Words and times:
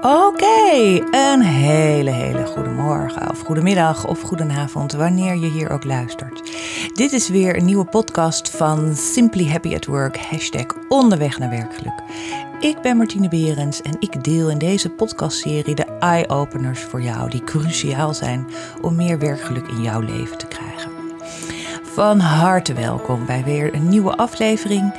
Oké, 0.00 1.02
een 1.10 1.42
hele, 1.42 2.10
hele 2.10 2.46
goede 2.46 2.70
morgen 2.70 3.30
of 3.30 3.40
goedemiddag 3.40 4.06
of 4.06 4.20
goedenavond, 4.20 4.92
wanneer 4.92 5.34
je 5.34 5.46
hier 5.46 5.70
ook 5.70 5.84
luistert. 5.84 6.42
Dit 6.94 7.12
is 7.12 7.28
weer 7.28 7.56
een 7.56 7.64
nieuwe 7.64 7.84
podcast 7.84 8.50
van 8.50 8.94
Simply 8.94 9.48
Happy 9.48 9.74
at 9.74 9.86
Work, 9.86 10.18
hashtag 10.18 10.66
onderweg 10.88 11.38
naar 11.38 11.50
werkgeluk. 11.50 12.02
Ik 12.60 12.80
ben 12.80 12.96
Martine 12.96 13.28
Berends 13.28 13.82
en 13.82 13.96
ik 13.98 14.24
deel 14.24 14.50
in 14.50 14.58
deze 14.58 14.90
podcastserie 14.90 15.74
de 15.74 15.84
eye-openers 15.84 16.80
voor 16.80 17.02
jou 17.02 17.30
die 17.30 17.44
cruciaal 17.44 18.14
zijn 18.14 18.46
om 18.80 18.96
meer 18.96 19.18
werkgeluk 19.18 19.66
in 19.66 19.82
jouw 19.82 20.00
leven 20.00 20.38
te 20.38 20.46
krijgen. 20.46 20.90
Van 21.82 22.18
harte 22.18 22.72
welkom 22.72 23.26
bij 23.26 23.44
weer 23.44 23.74
een 23.74 23.88
nieuwe 23.88 24.16
aflevering. 24.16 24.94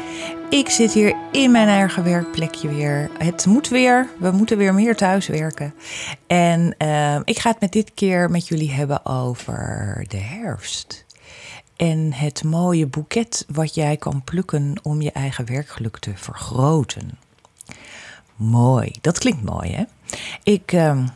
Ik 0.50 0.70
zit 0.70 0.94
hier 0.94 1.16
in 1.32 1.52
mijn 1.52 1.68
eigen 1.68 2.04
werkplekje 2.04 2.68
weer. 2.68 3.10
Het 3.18 3.46
moet 3.46 3.68
weer. 3.68 4.10
We 4.20 4.32
moeten 4.32 4.58
weer 4.58 4.74
meer 4.74 4.96
thuis 4.96 5.28
werken. 5.28 5.74
En 6.28 6.76
uh, 6.78 7.20
ik 7.24 7.40
ga 7.40 7.50
het 7.50 7.60
met 7.60 7.72
dit 7.72 7.92
keer 7.94 8.30
met 8.30 8.48
jullie 8.48 8.72
hebben 8.72 9.06
over 9.06 10.06
de 10.08 10.18
herfst. 10.18 11.06
En 11.76 12.14
het 12.14 12.44
mooie 12.44 12.88
boeket 12.88 13.46
wat 13.48 13.76
jij 13.76 13.98
kan 13.98 14.24
plukken 14.24 14.74
om 14.84 15.02
je 15.02 15.12
eigen 15.12 15.46
werkgeluk 15.46 15.98
te 15.98 16.12
vergroten. 16.16 17.20
Mooi, 18.36 18.92
dat 19.02 19.18
klinkt 19.18 19.44
mooi 19.44 19.72
hè? 19.72 19.84
Ik, 20.44 20.72
uh, 20.72 21.08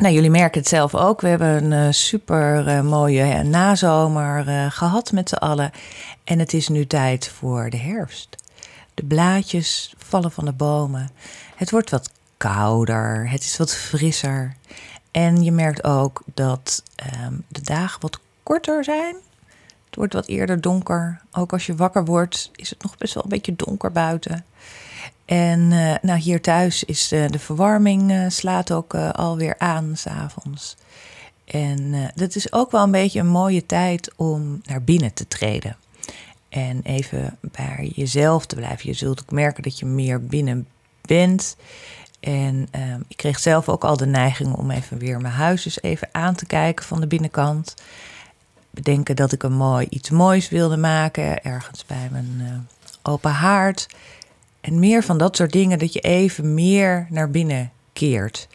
nou, 0.00 0.14
jullie 0.14 0.30
merken 0.30 0.60
het 0.60 0.68
zelf 0.68 0.94
ook. 0.94 1.20
We 1.20 1.28
hebben 1.28 1.64
een 1.64 1.86
uh, 1.86 1.92
super 1.92 2.68
uh, 2.68 2.80
mooie 2.80 3.42
nazomer 3.42 4.48
uh, 4.48 4.70
gehad 4.70 5.12
met 5.12 5.28
z'n 5.28 5.34
allen. 5.34 5.70
En 6.24 6.38
het 6.38 6.52
is 6.52 6.68
nu 6.68 6.86
tijd 6.86 7.28
voor 7.28 7.70
de 7.70 7.76
herfst. 7.76 8.36
De 8.94 9.04
blaadjes 9.04 9.94
vallen 9.98 10.32
van 10.32 10.44
de 10.44 10.52
bomen. 10.52 11.10
Het 11.56 11.70
wordt 11.70 11.90
wat 11.90 12.10
kouder. 12.36 13.30
Het 13.30 13.42
is 13.42 13.56
wat 13.56 13.74
frisser. 13.74 14.56
En 15.10 15.42
je 15.42 15.52
merkt 15.52 15.84
ook 15.84 16.22
dat 16.34 16.82
ehm, 16.96 17.34
de 17.48 17.62
dagen 17.62 18.00
wat 18.00 18.20
korter 18.42 18.84
zijn. 18.84 19.16
Het 19.86 19.96
wordt 19.96 20.12
wat 20.12 20.26
eerder 20.26 20.60
donker. 20.60 21.20
Ook 21.32 21.52
als 21.52 21.66
je 21.66 21.74
wakker 21.74 22.04
wordt, 22.04 22.50
is 22.54 22.70
het 22.70 22.82
nog 22.82 22.98
best 22.98 23.14
wel 23.14 23.22
een 23.22 23.28
beetje 23.28 23.56
donker 23.56 23.92
buiten. 23.92 24.44
En 25.30 25.60
uh, 25.60 25.94
nou, 26.02 26.18
hier 26.18 26.40
thuis 26.40 26.84
is 26.84 27.12
uh, 27.12 27.26
de 27.26 27.38
verwarming 27.38 28.10
uh, 28.10 28.24
slaat 28.28 28.72
ook 28.72 28.94
alweer 28.94 29.54
aan 29.58 29.92
s'avonds. 29.96 30.76
En 31.44 32.10
dat 32.14 32.34
is 32.34 32.52
ook 32.52 32.70
wel 32.70 32.82
een 32.82 32.90
beetje 32.90 33.20
een 33.20 33.26
mooie 33.26 33.66
tijd 33.66 34.12
om 34.16 34.60
naar 34.64 34.82
binnen 34.82 35.14
te 35.14 35.28
treden. 35.28 35.76
En 36.48 36.80
even 36.82 37.38
bij 37.40 37.92
jezelf 37.94 38.46
te 38.46 38.54
blijven. 38.54 38.88
Je 38.88 38.94
zult 38.94 39.20
ook 39.20 39.30
merken 39.30 39.62
dat 39.62 39.78
je 39.78 39.86
meer 39.86 40.26
binnen 40.26 40.66
bent. 41.00 41.56
En 42.20 42.68
ik 43.08 43.16
kreeg 43.16 43.38
zelf 43.38 43.68
ook 43.68 43.84
al 43.84 43.96
de 43.96 44.06
neiging 44.06 44.54
om 44.54 44.70
even 44.70 44.98
weer 44.98 45.20
mijn 45.20 45.34
huis 45.34 45.64
eens 45.64 45.82
even 45.82 46.08
aan 46.12 46.34
te 46.34 46.46
kijken 46.46 46.84
van 46.84 47.00
de 47.00 47.06
binnenkant. 47.06 47.74
Bedenken 48.70 49.16
dat 49.16 49.32
ik 49.32 49.42
een 49.42 49.56
mooi 49.56 49.86
iets 49.90 50.10
moois 50.10 50.48
wilde 50.48 50.76
maken, 50.76 51.42
ergens 51.42 51.86
bij 51.86 52.08
mijn 52.10 52.68
open 53.02 53.32
haard. 53.32 53.86
En 54.60 54.78
meer 54.78 55.02
van 55.02 55.18
dat 55.18 55.36
soort 55.36 55.52
dingen, 55.52 55.78
dat 55.78 55.92
je 55.92 56.00
even 56.00 56.54
meer 56.54 57.06
naar 57.10 57.30
binnen 57.30 57.72
keert. 57.92 58.48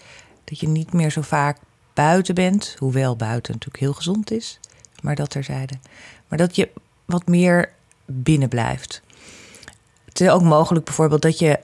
Dat 0.43 0.59
je 0.59 0.67
niet 0.67 0.93
meer 0.93 1.11
zo 1.11 1.21
vaak 1.21 1.57
buiten 1.93 2.35
bent, 2.35 2.75
hoewel 2.79 3.15
buiten 3.15 3.53
natuurlijk 3.53 3.83
heel 3.83 3.93
gezond 3.93 4.31
is, 4.31 4.59
maar 5.01 5.15
dat 5.15 5.29
terzijde. 5.29 5.73
Maar 6.27 6.37
dat 6.37 6.55
je 6.55 6.69
wat 7.05 7.27
meer 7.27 7.71
binnen 8.05 8.49
blijft. 8.49 9.01
Het 10.05 10.21
is 10.21 10.29
ook 10.29 10.41
mogelijk 10.41 10.85
bijvoorbeeld 10.85 11.21
dat 11.21 11.39
je, 11.39 11.59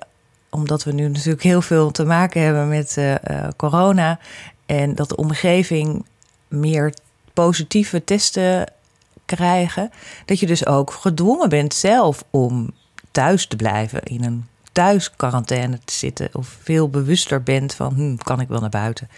omdat 0.50 0.84
we 0.84 0.92
nu 0.92 1.08
natuurlijk 1.08 1.44
heel 1.44 1.62
veel 1.62 1.92
te 1.92 2.06
maken 2.06 2.42
hebben 2.42 2.68
met 2.68 2.96
uh, 2.98 3.12
uh, 3.12 3.48
corona 3.58 4.20
en 4.66 4.96
dat 4.96 5.10
de 5.10 5.16
omgeving 5.16 6.06
meer 6.48 6.94
positieve 7.34 8.04
testen 8.04 8.74
krijgen, 9.26 9.92
dat 10.26 10.40
je 10.40 10.46
dus 10.46 10.66
ook 10.66 10.92
gedwongen 10.92 11.50
bent 11.50 11.74
zelf 11.74 12.24
om 12.30 12.74
thuis 13.12 13.48
te 13.48 13.56
blijven, 13.56 14.04
in 14.04 14.24
een 14.24 14.46
thuisquarantaine 14.72 15.80
te 15.86 15.94
zitten 15.94 16.30
of 16.32 16.58
veel 16.62 16.90
bewuster 16.90 17.44
bent 17.44 17.74
van 17.74 17.94
hm, 17.94 18.16
kan 18.16 18.40
ik 18.40 18.48
wel 18.48 18.60
naar 18.60 18.70
buiten. 18.70 19.10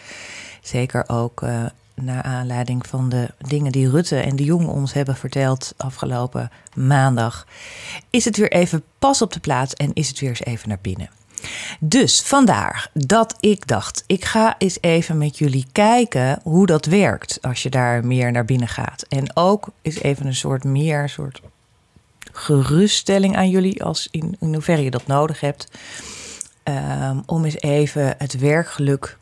Zeker 0.61 1.03
ook 1.09 1.41
uh, 1.41 1.65
naar 1.95 2.23
aanleiding 2.23 2.87
van 2.87 3.09
de 3.09 3.29
dingen 3.37 3.71
die 3.71 3.89
Rutte 3.89 4.19
en 4.19 4.35
de 4.35 4.43
Jong 4.43 4.67
ons 4.67 4.93
hebben 4.93 5.15
verteld 5.15 5.73
afgelopen 5.77 6.51
maandag, 6.75 7.47
is 8.09 8.25
het 8.25 8.37
weer 8.37 8.51
even 8.51 8.83
pas 8.99 9.21
op 9.21 9.33
de 9.33 9.39
plaats 9.39 9.73
en 9.73 9.93
is 9.93 10.07
het 10.07 10.19
weer 10.19 10.29
eens 10.29 10.43
even 10.43 10.69
naar 10.69 10.79
binnen. 10.81 11.09
Dus 11.79 12.21
vandaar 12.21 12.89
dat 12.93 13.35
ik 13.39 13.67
dacht, 13.67 14.03
ik 14.07 14.25
ga 14.25 14.55
eens 14.57 14.77
even 14.81 15.17
met 15.17 15.37
jullie 15.37 15.65
kijken 15.71 16.39
hoe 16.43 16.65
dat 16.65 16.85
werkt 16.85 17.37
als 17.41 17.63
je 17.63 17.69
daar 17.69 18.05
meer 18.05 18.31
naar 18.31 18.45
binnen 18.45 18.67
gaat. 18.67 19.05
En 19.09 19.35
ook 19.35 19.67
eens 19.81 20.01
even 20.01 20.25
een 20.25 20.35
soort 20.35 20.63
meer 20.63 21.09
soort 21.09 21.41
geruststelling 22.33 23.35
aan 23.35 23.49
jullie, 23.49 23.83
als 23.83 24.07
in, 24.11 24.35
in 24.39 24.53
hoeverre 24.53 24.83
je 24.83 24.91
dat 24.91 25.07
nodig 25.07 25.39
hebt. 25.39 25.67
Um, 26.63 27.23
om 27.25 27.45
eens 27.45 27.61
even 27.61 28.15
het 28.17 28.39
werkgeluk 28.39 29.17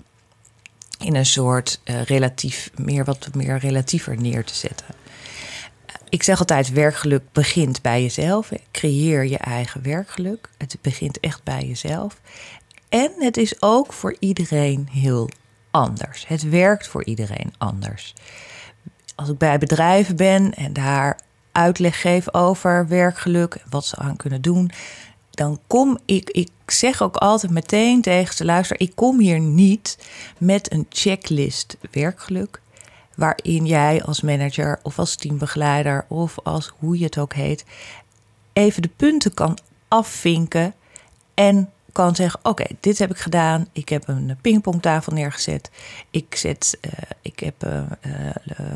in 1.00 1.16
een 1.16 1.26
soort 1.26 1.80
uh, 1.86 2.04
relatief, 2.04 2.72
meer 2.76 3.06
wat 3.06 3.30
meer 3.34 3.58
relatiever 3.58 4.18
neer 4.18 4.44
te 4.44 4.56
zetten. 4.56 4.86
Ik 6.10 6.24
zeg 6.24 6.40
altijd, 6.40 6.72
werkgeluk 6.72 7.24
begint 7.32 7.82
bij 7.82 8.02
jezelf. 8.02 8.52
Creëer 8.72 9.26
je 9.26 9.38
eigen 9.38 9.84
werkgeluk. 9.84 10.50
Het 10.58 10.78
begint 10.82 11.20
echt 11.20 11.44
bij 11.44 11.66
jezelf. 11.66 12.22
En 12.90 13.12
het 13.18 13.38
is 13.38 13.62
ook 13.62 13.94
voor 13.94 14.16
iedereen 14.20 14.88
heel 14.92 15.30
anders. 15.72 16.28
Het 16.28 16.50
werkt 16.50 16.88
voor 16.88 17.04
iedereen 17.04 17.54
anders. 17.58 18.14
Als 19.16 19.30
ik 19.30 19.38
bij 19.38 19.58
bedrijven 19.58 20.16
ben 20.16 20.54
en 20.54 20.74
daar 20.74 21.20
uitleg 21.52 22.02
geef 22.02 22.34
over 22.34 22.88
werkgeluk, 22.88 23.64
wat 23.70 23.86
ze 23.86 23.96
aan 23.96 24.16
kunnen 24.16 24.42
doen, 24.42 24.72
dan 25.32 25.60
kom 25.68 25.98
ik, 26.06 26.30
ik 26.30 26.50
zeg 26.66 27.02
ook 27.02 27.16
altijd 27.16 27.52
meteen 27.52 28.02
tegen 28.02 28.36
ze, 28.36 28.46
luister, 28.46 28.80
ik 28.80 28.92
kom 28.96 29.20
hier 29.20 29.40
niet 29.40 29.98
met 30.38 30.72
een 30.72 30.86
checklist 30.90 31.78
werkgeluk, 31.92 32.62
waarin 33.16 33.66
jij 33.66 34.04
als 34.04 34.22
manager 34.22 34.80
of 34.84 35.00
als 35.00 35.16
teambegeleider 35.16 36.06
of 36.08 36.40
als 36.44 36.74
hoe 36.80 36.98
je 36.98 37.06
het 37.06 37.18
ook 37.18 37.34
heet, 37.34 37.66
even 38.54 38.82
de 38.82 38.92
punten 38.96 39.34
kan 39.34 39.58
afvinken 39.88 40.74
en 41.34 41.70
kan 41.92 42.16
zeggen: 42.16 42.40
Oké, 42.44 42.66
dit 42.80 42.98
heb 42.98 43.12
ik 43.12 43.18
gedaan. 43.18 43.68
Ik 43.72 43.90
heb 43.90 44.08
een 44.08 44.38
pingpongtafel 44.42 45.14
neergezet. 45.14 45.72
Ik, 46.10 46.36
zet, 46.36 46.78
uh, 46.86 46.92
ik 47.22 47.40
heb 47.40 47.66
uh, 47.66 47.82
uh, 48.06 48.30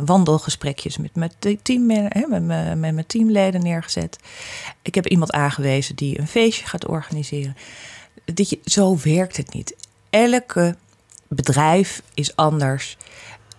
wandelgesprekjes 0.05 0.97
met 0.97 1.15
mijn, 1.15 1.31
team, 1.61 1.85
met, 1.85 2.29
met 2.29 2.77
mijn 2.77 3.03
teamleden 3.07 3.63
neergezet. 3.63 4.19
Ik 4.81 4.95
heb 4.95 5.07
iemand 5.07 5.31
aangewezen 5.31 5.95
die 5.95 6.19
een 6.19 6.27
feestje 6.27 6.65
gaat 6.65 6.87
organiseren. 6.87 7.55
Je, 8.35 8.59
zo 8.65 8.97
werkt 9.03 9.37
het 9.37 9.53
niet. 9.53 9.75
Elke 10.09 10.75
bedrijf 11.27 12.01
is 12.13 12.35
anders. 12.35 12.97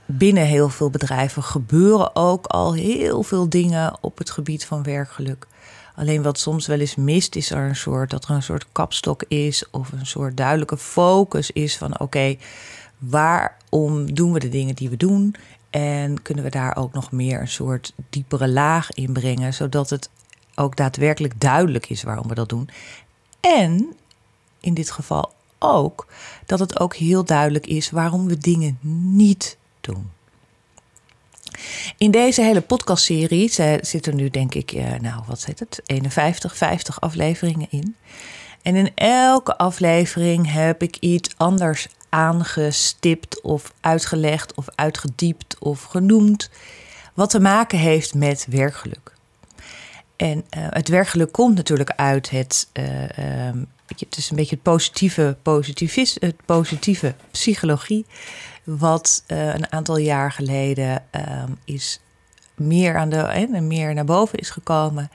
Binnen 0.07 0.45
heel 0.45 0.69
veel 0.69 0.91
bedrijven 0.91 1.43
gebeuren 1.43 2.17
ook 2.17 2.47
al 2.47 2.75
heel 2.75 3.23
veel 3.23 3.49
dingen 3.49 3.99
op 4.01 4.19
het 4.19 4.31
gebied 4.31 4.65
van 4.65 4.83
werkgeluk. 4.83 5.47
Alleen 5.97 6.23
wat 6.23 6.39
soms 6.39 6.67
wel 6.67 6.81
eens 6.81 6.95
mist, 6.95 7.37
is 7.37 7.51
er 7.51 7.69
een 7.69 7.77
soort 7.77 8.11
dat 8.11 8.25
er 8.25 8.31
een 8.31 8.43
soort 8.43 8.67
kapstok 8.73 9.23
is 9.29 9.71
of 9.71 9.93
een 9.93 10.07
soort 10.07 10.37
duidelijke 10.37 10.77
focus 10.77 11.51
is 11.51 11.77
van 11.77 12.01
oké, 12.01 12.37
waarom 12.99 14.15
doen 14.15 14.33
we 14.33 14.39
de 14.39 14.49
dingen 14.49 14.75
die 14.75 14.89
we 14.89 14.97
doen? 14.97 15.35
En 15.71 16.23
kunnen 16.23 16.45
we 16.45 16.51
daar 16.51 16.77
ook 16.77 16.93
nog 16.93 17.13
meer 17.13 17.41
een 17.41 17.49
soort 17.49 17.93
diepere 18.11 18.49
laag 18.49 18.93
in 18.93 19.13
brengen, 19.13 19.55
zodat 19.55 19.91
het 19.91 20.11
ook 20.55 20.77
daadwerkelijk 20.77 21.41
duidelijk 21.41 21.89
is 21.89 22.03
waarom 22.03 22.29
we 22.29 22.35
dat 22.35 22.49
doen. 22.49 22.69
En 23.41 23.95
in 24.61 24.75
dit 24.75 24.91
geval 24.91 25.33
ook 25.59 26.07
dat 26.47 26.59
het 26.59 26.81
ook 26.81 26.95
heel 26.95 27.25
duidelijk 27.25 27.67
is 27.67 27.91
waarom 27.91 28.27
we 28.27 28.39
dingen 28.39 28.79
niet 29.01 29.57
doen. 29.81 30.11
In 31.97 32.11
deze 32.11 32.43
hele 32.43 32.61
podcastserie 32.61 33.51
zitten 33.81 34.17
nu 34.17 34.31
denk 34.31 34.55
ik, 34.55 34.73
eh, 34.73 34.85
nou 35.01 35.23
wat 35.27 35.41
zit 35.41 35.59
het, 35.59 35.81
51, 35.87 36.57
50 36.57 37.01
afleveringen 37.01 37.67
in. 37.71 37.97
En 38.63 38.77
in 38.77 38.91
elke 38.95 39.59
aflevering 39.59 40.53
heb 40.53 40.83
ik 40.83 40.97
iets 40.97 41.35
anders 41.37 41.89
aangestipt 42.09 43.41
of 43.41 43.73
uitgelegd 43.81 44.55
of 44.55 44.67
uitgediept 44.75 45.57
of 45.59 45.83
genoemd 45.83 46.51
wat 47.15 47.31
te 47.31 47.41
maken 47.41 47.79
heeft 47.79 48.15
met 48.15 48.47
werkgeluk. 48.51 49.16
En 50.17 50.37
uh, 50.37 50.67
het 50.71 50.89
werkgeluk 50.89 51.33
komt 51.33 51.57
natuurlijk 51.57 51.91
uit 51.91 52.31
het, 52.31 52.69
uh, 52.73 53.49
um, 53.49 53.67
het 53.87 54.17
is 54.17 54.31
een 54.31 54.37
beetje 54.37 54.55
het 54.55 54.65
positieve, 54.65 55.37
positivis, 55.43 56.17
het 56.21 56.37
positieve 56.45 57.15
psychologie 57.31 58.07
wat 58.65 59.25
uh, 59.27 59.55
een 59.55 59.73
aantal 59.73 59.97
jaar 59.97 60.33
geleden 60.33 61.03
um, 61.11 61.59
is 61.65 62.01
meer, 62.55 62.97
aan 62.97 63.09
de, 63.09 63.17
en 63.17 63.67
meer 63.67 63.95
naar 63.95 64.05
boven 64.05 64.39
is 64.39 64.51
gekomen. 64.51 65.11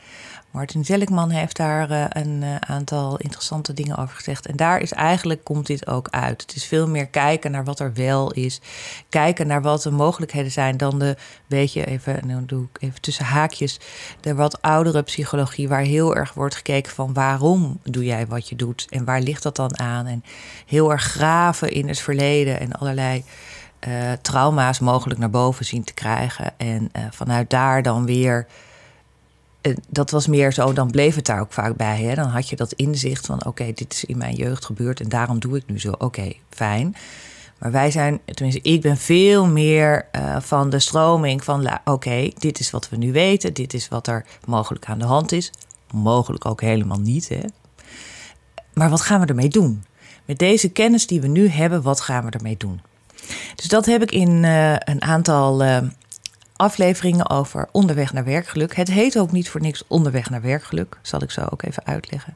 Martin 0.52 0.86
Seligman 0.86 1.30
heeft 1.30 1.58
daar 1.58 1.90
eh, 1.90 2.06
een 2.10 2.44
eh, 2.44 2.56
aantal 2.56 3.18
interessante 3.18 3.74
dingen 3.74 3.98
over 3.98 4.16
gezegd. 4.16 4.46
En 4.46 4.56
daar 4.56 4.82
is 4.82 4.92
eigenlijk, 4.92 5.44
komt 5.44 5.68
dit 5.68 5.88
ook 5.88 6.08
uit. 6.10 6.42
Het 6.42 6.56
is 6.56 6.66
veel 6.66 6.88
meer 6.88 7.08
kijken 7.08 7.52
naar 7.52 7.64
wat 7.64 7.80
er 7.80 7.94
wel 7.94 8.32
is. 8.32 8.62
Kijken 9.10 9.48
naar 9.48 9.62
wat 9.62 9.82
de 9.82 9.92
mogelijkheden 9.92 10.52
zijn 10.52 10.78
dan 10.78 11.00
de, 11.00 11.16
weet 11.48 11.74
je, 11.74 11.86
even, 11.86 12.20
nu 12.26 12.46
doe 12.46 12.64
ik 12.74 12.82
even 12.82 13.02
tussen 13.02 13.26
haakjes, 13.26 13.80
de 14.20 14.36
wat 14.36 14.62
oudere 14.62 15.02
psychologie, 15.02 15.68
waar 15.68 15.82
heel 15.82 16.16
erg 16.16 16.34
wordt 16.34 16.56
gekeken 16.56 16.92
van 16.92 17.14
waarom 17.14 17.80
doe 17.84 18.06
jij 18.06 18.28
wat 18.28 18.50
je 18.50 18.56
doet 18.56 18.88
en 18.90 19.06
waar 19.06 19.22
ligt 19.22 19.44
dat 19.44 19.56
dan 19.56 19.80
aan? 19.80 20.06
En 20.06 20.24
heel 20.66 20.92
erg 20.92 21.04
graven 21.04 21.72
in 21.72 21.88
het 21.88 22.00
verleden 22.00 22.60
en 22.60 22.72
allerlei 22.72 23.24
uh, 23.88 24.12
trauma's 24.22 24.80
mogelijk 24.80 25.20
naar 25.20 25.30
boven 25.30 25.66
zien 25.66 25.84
te 25.84 25.94
krijgen. 25.94 26.54
En 26.58 26.92
vanuit 27.12 27.50
daar 27.50 27.84
dan 27.84 28.06
weer 28.06 28.48
eh, 28.48 28.71
dat 29.90 30.12
was 30.12 30.28
meer 30.28 30.54
zo, 30.54 30.74
dan 30.74 30.92
bleef 30.92 31.16
het 31.16 31.26
daar 31.26 31.40
ook 31.40 31.54
vaak 31.54 31.76
bij. 31.76 32.02
Hè? 32.02 32.16
Dan 32.16 32.28
had 32.28 32.50
je 32.50 32.56
dat 32.56 32.74
inzicht 32.74 33.26
van: 33.26 33.46
oké, 33.46 33.72
dit 33.74 33.94
is 33.94 34.06
in 34.06 34.18
mijn 34.18 34.36
jeugd 34.36 34.66
gebeurd 34.66 35.00
en 35.00 35.10
daarom 35.10 35.40
doe 35.40 35.58
ik 35.58 35.64
nu 35.68 35.80
zo. 35.80 35.92
Oké, 35.98 36.34
fijn. 36.50 36.96
Maar 37.58 37.72
wij 37.72 37.92
zijn, 37.92 38.20
tenminste, 38.26 38.70
ik 38.70 38.82
ben 38.82 38.98
veel 38.98 39.48
meer 39.48 40.08
uh, 40.16 40.40
van 40.40 40.70
de 40.70 40.80
stroming 40.80 41.44
van: 41.44 41.80
oké, 41.86 42.30
dit 42.38 42.60
is 42.60 42.72
wat 42.72 42.90
we 42.90 42.98
nu 42.98 43.12
weten, 43.12 43.54
dit 43.54 43.74
is 43.74 43.88
wat 43.88 44.08
er 44.08 44.26
mogelijk 44.46 44.86
aan 44.86 45.00
de 45.00 45.06
hand 45.06 45.32
is. 45.32 45.52
Mogelijk 45.94 46.46
ook 46.46 46.62
helemaal 46.62 47.00
niet. 47.00 47.30
Hè? 47.30 47.42
Maar 48.74 48.90
wat 48.90 49.02
gaan 49.02 49.20
we 49.20 49.26
ermee 49.26 49.50
doen? 49.50 49.84
Met 50.26 50.40
deze 50.40 50.70
kennis 50.70 51.08
die 51.08 51.22
we 51.22 51.28
nu 51.28 51.48
hebben, 51.48 51.82
wat 51.82 52.02
gaan 52.02 52.26
we 52.26 52.32
ermee 52.32 52.58
doen? 52.58 52.82
Dus 53.56 53.68
dat 53.68 53.86
heb 53.86 54.02
ik 54.02 54.12
in 54.12 54.44
uh, 54.44 54.72
een 54.74 55.02
aantal 55.02 55.64
afleveringen 56.62 57.30
over 57.30 57.68
onderweg 57.72 58.14
naar 58.14 58.24
werkgeluk. 58.24 58.76
Het 58.76 58.88
heet 58.88 59.20
ook 59.20 59.32
niet 59.32 59.50
voor 59.50 59.62
niks 59.62 59.84
onderweg 59.88 60.30
naar 60.30 60.42
werkgeluk. 60.42 60.98
Zal 61.02 61.22
ik 61.22 61.32
zo 61.32 61.48
ook 61.50 61.62
even 61.62 61.86
uitleggen. 61.86 62.36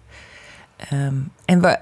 Ehm, 0.78 1.16
en 1.46 1.62
we, 1.62 1.80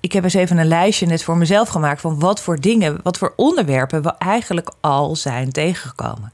ik 0.00 0.12
heb 0.12 0.24
eens 0.24 0.34
even 0.34 0.58
een 0.58 0.66
lijstje 0.66 1.06
net 1.06 1.22
voor 1.22 1.36
mezelf 1.36 1.68
gemaakt 1.68 2.00
van 2.00 2.18
wat 2.18 2.40
voor 2.40 2.60
dingen, 2.60 3.00
wat 3.02 3.18
voor 3.18 3.32
onderwerpen 3.36 4.02
we 4.02 4.14
eigenlijk 4.18 4.72
al 4.80 5.16
zijn 5.16 5.52
tegengekomen. 5.52 6.32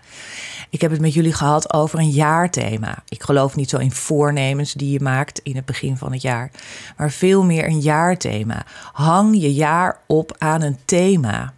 Ik 0.71 0.81
heb 0.81 0.91
het 0.91 1.01
met 1.01 1.15
jullie 1.15 1.33
gehad 1.33 1.73
over 1.73 1.99
een 1.99 2.11
jaarthema. 2.11 3.03
Ik 3.09 3.23
geloof 3.23 3.57
niet 3.57 3.71
zo 3.71 3.79
in 3.79 3.93
voornemens 3.93 4.73
die 4.73 4.91
je 4.91 5.01
maakt 5.01 5.41
in 5.43 5.57
het 5.57 5.65
begin 5.65 5.97
van 5.97 6.13
het 6.13 6.23
jaar, 6.23 6.51
maar 6.97 7.11
veel 7.11 7.45
meer 7.45 7.67
een 7.67 7.81
jaarthema. 7.81 8.67
Hang 8.93 9.41
je 9.41 9.55
jaar 9.55 9.99
op 10.07 10.37
aan 10.39 10.63
een 10.63 10.79
thema. 10.85 11.53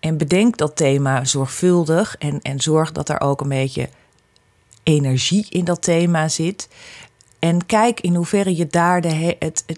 En 0.00 0.16
bedenk 0.16 0.56
dat 0.56 0.76
thema 0.76 1.24
zorgvuldig 1.24 2.16
en, 2.18 2.42
en 2.42 2.60
zorg 2.60 2.92
dat 2.92 3.08
er 3.08 3.20
ook 3.20 3.40
een 3.40 3.48
beetje 3.48 3.88
energie 4.82 5.46
in 5.48 5.64
dat 5.64 5.82
thema 5.82 6.28
zit. 6.28 6.68
En 7.38 7.66
kijk 7.66 8.00
in 8.00 8.14
hoeverre 8.14 8.56
je 8.56 8.66
daar 8.66 9.00
de. 9.00 9.36
Het, 9.38 9.76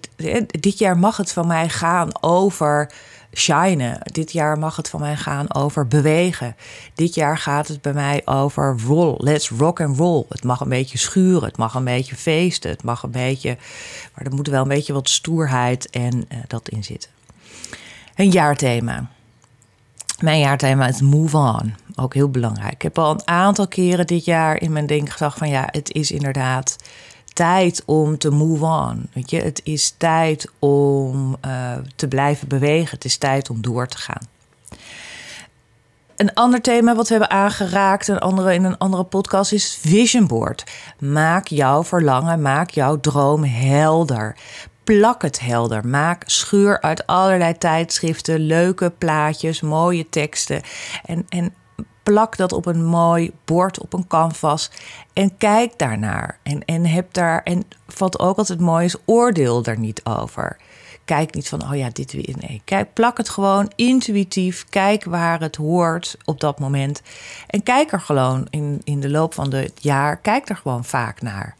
dit 0.61 0.79
jaar 0.79 0.99
mag 0.99 1.17
het 1.17 1.33
van 1.33 1.47
mij 1.47 1.69
gaan 1.69 2.23
over 2.23 2.93
shinen. 3.33 3.99
Dit 4.03 4.33
jaar 4.33 4.59
mag 4.59 4.77
het 4.77 4.89
van 4.89 5.01
mij 5.01 5.17
gaan 5.17 5.55
over 5.55 5.87
bewegen. 5.87 6.57
Dit 6.95 7.15
jaar 7.15 7.39
gaat 7.39 7.69
het 7.69 7.83
bij 7.83 7.93
mij 7.93 8.23
over 8.25 8.77
roll. 8.87 9.15
Let's 9.19 9.51
rock 9.51 9.81
and 9.81 9.99
roll. 9.99 10.25
Het 10.29 10.45
mag 10.45 10.61
een 10.61 10.69
beetje 10.69 10.99
schuren. 10.99 11.49
Het 11.49 11.57
mag 11.57 11.75
een 11.75 11.85
beetje 11.85 12.17
feesten. 12.17 12.71
Het 12.71 12.83
mag 12.83 13.03
een 13.03 13.11
beetje. 13.11 13.57
Maar 14.15 14.27
er 14.27 14.35
moet 14.35 14.49
wel 14.49 14.63
een 14.63 14.69
beetje 14.69 14.93
wat 14.93 15.09
stoerheid 15.09 15.91
en 15.91 16.15
uh, 16.15 16.39
dat 16.47 16.69
in 16.69 16.85
zitten. 16.85 17.11
Een 18.15 18.31
jaarthema. 18.31 19.11
Mijn 20.19 20.41
jaarthema 20.41 20.87
is 20.89 21.01
move 21.01 21.37
on. 21.37 21.75
Ook 21.95 22.15
heel 22.15 22.31
belangrijk. 22.31 22.73
Ik 22.73 22.83
heb 22.83 22.99
al 22.99 23.11
een 23.11 23.29
aantal 23.29 23.69
keren 23.69 24.07
dit 24.07 24.25
jaar 24.25 24.61
in 24.61 24.73
mijn 24.73 24.87
denk 24.87 25.11
gezegd 25.11 25.39
van 25.39 25.49
ja, 25.49 25.69
het 25.71 25.93
is 25.93 26.11
inderdaad 26.11 26.77
tijd 27.33 27.83
om 27.87 28.19
te 28.19 28.31
move 28.31 28.65
on. 28.65 29.09
Weet 29.13 29.31
je, 29.31 29.41
het 29.41 29.61
is 29.65 29.95
tijd 29.97 30.51
om 30.59 31.37
uh, 31.47 31.73
te 31.97 32.09
blijven 32.09 32.49
bewegen. 32.49 32.91
Het 32.91 33.05
is 33.05 33.17
tijd 33.17 33.51
om 33.51 33.61
door 33.61 33.87
te 33.87 33.99
gaan. 33.99 34.23
Een 36.17 36.35
ander 36.35 36.61
thema 36.61 36.95
wat 36.95 37.09
we 37.09 37.15
hebben 37.15 37.31
aangeraakt 37.31 38.09
een 38.09 38.19
andere, 38.19 38.55
in 38.55 38.65
een 38.65 38.79
andere 38.79 39.05
podcast 39.05 39.53
is 39.53 39.79
vision 39.81 40.27
board. 40.27 40.65
Maak 40.99 41.47
jouw 41.47 41.85
verlangen, 41.85 42.43
maak 42.43 42.71
jouw 42.71 43.01
droom 43.01 43.45
helder 43.45 44.37
plak 44.89 45.23
het 45.23 45.41
helder. 45.41 45.87
Maak 45.87 46.23
schuur 46.27 46.81
uit 46.81 47.07
allerlei 47.07 47.59
tijdschriften, 47.59 48.41
leuke 48.41 48.93
plaatjes, 48.99 49.61
mooie 49.61 50.09
teksten. 50.09 50.63
En, 51.05 51.27
en 51.29 51.55
plak 52.03 52.37
dat 52.37 52.53
op 52.53 52.67
een 52.67 52.85
mooi 52.85 53.33
bord, 53.45 53.81
op 53.81 53.93
een 53.93 54.07
canvas. 54.07 54.71
En 55.13 55.37
kijk 55.37 55.79
daarnaar. 55.79 56.39
En, 56.43 56.65
en 56.65 56.87
heb 56.87 57.13
daar. 57.13 57.43
En 57.43 57.65
wat 57.99 58.19
ook 58.19 58.37
altijd 58.37 58.61
mooi 58.61 58.85
is, 58.85 58.97
oordeel 59.05 59.65
er 59.65 59.79
niet 59.79 60.05
over. 60.05 60.57
Kijk 61.05 61.35
niet 61.35 61.49
van, 61.49 61.63
oh 61.63 61.77
ja, 61.77 61.91
dit 61.93 62.13
weer. 62.13 62.35
Nee, 62.41 62.63
kijk, 62.65 62.93
plak 62.93 63.17
het 63.17 63.29
gewoon 63.29 63.73
intuïtief. 63.77 64.65
Kijk 64.69 65.05
waar 65.05 65.41
het 65.41 65.57
hoort 65.57 66.17
op 66.25 66.41
dat 66.41 66.59
moment. 66.59 67.03
En 67.47 67.63
kijk 67.63 67.93
er 67.93 68.01
gewoon 68.01 68.47
in, 68.51 68.81
in 68.85 69.01
de 69.01 69.11
loop 69.11 69.35
van 69.35 69.55
het 69.55 69.83
jaar. 69.83 70.17
Kijk 70.17 70.49
er 70.49 70.57
gewoon 70.57 70.85
vaak 70.85 71.23
naar. 71.23 71.57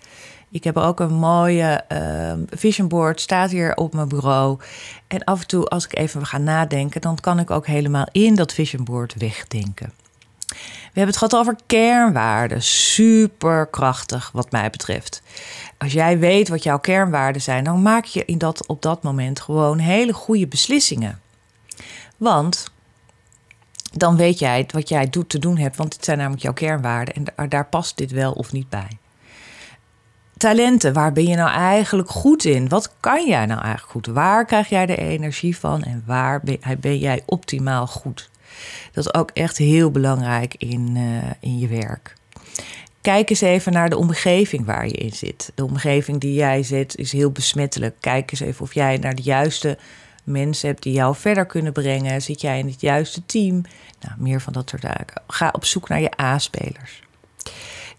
Ik 0.51 0.65
heb 0.65 0.77
ook 0.77 1.01
een 1.01 1.15
mooie 1.15 1.85
uh, 1.93 2.33
vision 2.51 2.89
board, 2.89 3.21
staat 3.21 3.51
hier 3.51 3.75
op 3.75 3.95
mijn 3.95 4.09
bureau. 4.09 4.59
En 5.07 5.25
af 5.25 5.41
en 5.41 5.47
toe, 5.47 5.67
als 5.67 5.85
ik 5.85 5.97
even 5.97 6.27
ga 6.27 6.39
nadenken, 6.39 7.01
dan 7.01 7.21
kan 7.21 7.39
ik 7.39 7.51
ook 7.51 7.67
helemaal 7.67 8.07
in 8.13 8.35
dat 8.35 8.53
vision 8.53 8.85
board 8.85 9.15
wegdenken. 9.19 9.93
We 10.49 11.05
hebben 11.05 11.07
het 11.07 11.17
gehad 11.17 11.37
over 11.37 11.57
kernwaarden. 11.67 12.63
Super 12.63 13.67
krachtig, 13.67 14.31
wat 14.33 14.51
mij 14.51 14.71
betreft. 14.71 15.23
Als 15.79 15.93
jij 15.93 16.19
weet 16.19 16.49
wat 16.49 16.63
jouw 16.63 16.79
kernwaarden 16.79 17.43
zijn, 17.43 17.65
dan 17.65 17.83
maak 17.83 18.05
je 18.05 18.25
in 18.25 18.39
dat, 18.39 18.67
op 18.67 18.83
dat 18.83 19.03
moment 19.03 19.41
gewoon 19.41 19.79
hele 19.79 20.13
goede 20.13 20.47
beslissingen. 20.47 21.21
Want 22.17 22.71
dan 23.93 24.17
weet 24.17 24.39
jij 24.39 24.69
wat 24.73 24.89
jij 24.89 25.11
doet, 25.11 25.29
te 25.29 25.39
doen 25.39 25.59
hebt, 25.59 25.77
want 25.77 25.93
dit 25.93 26.05
zijn 26.05 26.19
namelijk 26.19 26.43
jouw 26.43 26.53
kernwaarden 26.53 27.15
en 27.37 27.49
daar 27.49 27.67
past 27.67 27.97
dit 27.97 28.11
wel 28.11 28.33
of 28.33 28.53
niet 28.53 28.69
bij 28.69 28.99
talenten, 30.39 30.93
waar 30.93 31.13
ben 31.13 31.25
je 31.25 31.37
nou 31.37 31.51
eigenlijk 31.51 32.11
goed 32.11 32.45
in? 32.45 32.69
Wat 32.69 32.93
kan 33.01 33.27
jij 33.27 33.47
nou 33.47 33.61
eigenlijk 33.61 33.91
goed? 33.91 34.07
Waar 34.07 34.45
krijg 34.45 34.69
jij 34.69 34.87
de 34.87 34.97
energie 34.97 35.57
van 35.57 35.83
en 35.83 36.03
waar 36.07 36.43
ben 36.79 36.99
jij 36.99 37.23
optimaal 37.27 37.87
goed? 37.87 38.31
Dat 38.93 39.07
is 39.07 39.15
ook 39.15 39.31
echt 39.31 39.57
heel 39.57 39.91
belangrijk 39.91 40.55
in, 40.59 40.97
uh, 40.97 41.31
in 41.41 41.59
je 41.59 41.69
werk. 41.69 42.17
Kijk 43.01 43.31
eens 43.31 43.41
even 43.41 43.73
naar 43.73 43.91
de 43.91 43.97
omgeving 43.97 44.65
waar 44.65 44.87
je 44.87 44.93
in 44.93 45.13
zit. 45.13 45.53
De 45.55 45.65
omgeving 45.65 46.21
die 46.21 46.35
jij 46.35 46.63
zit 46.63 46.97
is 46.97 47.13
heel 47.13 47.31
besmettelijk. 47.31 47.97
Kijk 48.01 48.31
eens 48.31 48.41
even 48.41 48.63
of 48.63 48.75
jij 48.75 48.97
naar 48.97 49.15
de 49.15 49.23
juiste 49.23 49.79
mensen 50.25 50.69
hebt 50.69 50.83
die 50.83 50.93
jou 50.93 51.17
verder 51.17 51.47
kunnen 51.47 51.73
brengen. 51.73 52.23
Zit 52.23 52.41
jij 52.41 52.59
in 52.59 52.67
het 52.67 52.81
juiste 52.81 53.27
team? 53.27 53.63
Nou, 54.01 54.15
meer 54.19 54.41
van 54.41 54.53
dat 54.53 54.69
soort 54.69 54.83
zaken. 54.83 55.23
Ga 55.27 55.49
op 55.53 55.65
zoek 55.65 55.89
naar 55.89 56.01
je 56.01 56.21
A-spelers. 56.21 57.03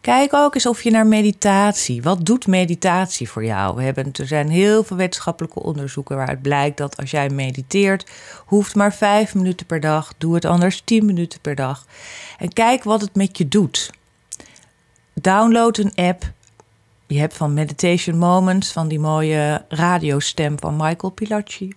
Kijk 0.01 0.33
ook 0.33 0.53
eens 0.55 0.65
of 0.65 0.83
je 0.83 0.91
naar 0.91 1.07
meditatie. 1.07 2.01
Wat 2.01 2.25
doet 2.25 2.47
meditatie 2.47 3.29
voor 3.29 3.45
jou? 3.45 3.75
We 3.75 3.83
hebben, 3.83 4.11
er 4.13 4.27
zijn 4.27 4.49
heel 4.49 4.83
veel 4.83 4.97
wetenschappelijke 4.97 5.59
onderzoeken 5.59 6.15
waaruit 6.15 6.41
blijkt 6.41 6.77
dat 6.77 6.97
als 6.97 7.11
jij 7.11 7.29
mediteert, 7.29 8.09
hoeft 8.45 8.75
maar 8.75 8.93
vijf 8.93 9.35
minuten 9.35 9.65
per 9.65 9.79
dag. 9.79 10.13
Doe 10.17 10.35
het 10.35 10.45
anders 10.45 10.81
tien 10.83 11.05
minuten 11.05 11.39
per 11.39 11.55
dag. 11.55 11.85
En 12.37 12.53
kijk 12.53 12.83
wat 12.83 13.01
het 13.01 13.15
met 13.15 13.37
je 13.37 13.47
doet. 13.47 13.91
Download 15.13 15.77
een 15.77 15.95
app. 15.95 16.31
Je 17.07 17.19
hebt 17.19 17.37
van 17.37 17.53
Meditation 17.53 18.17
Moments, 18.17 18.71
van 18.71 18.87
die 18.87 18.99
mooie 18.99 19.65
radiostem 19.69 20.59
van 20.59 20.75
Michael 20.75 21.11
Pilacci. 21.11 21.73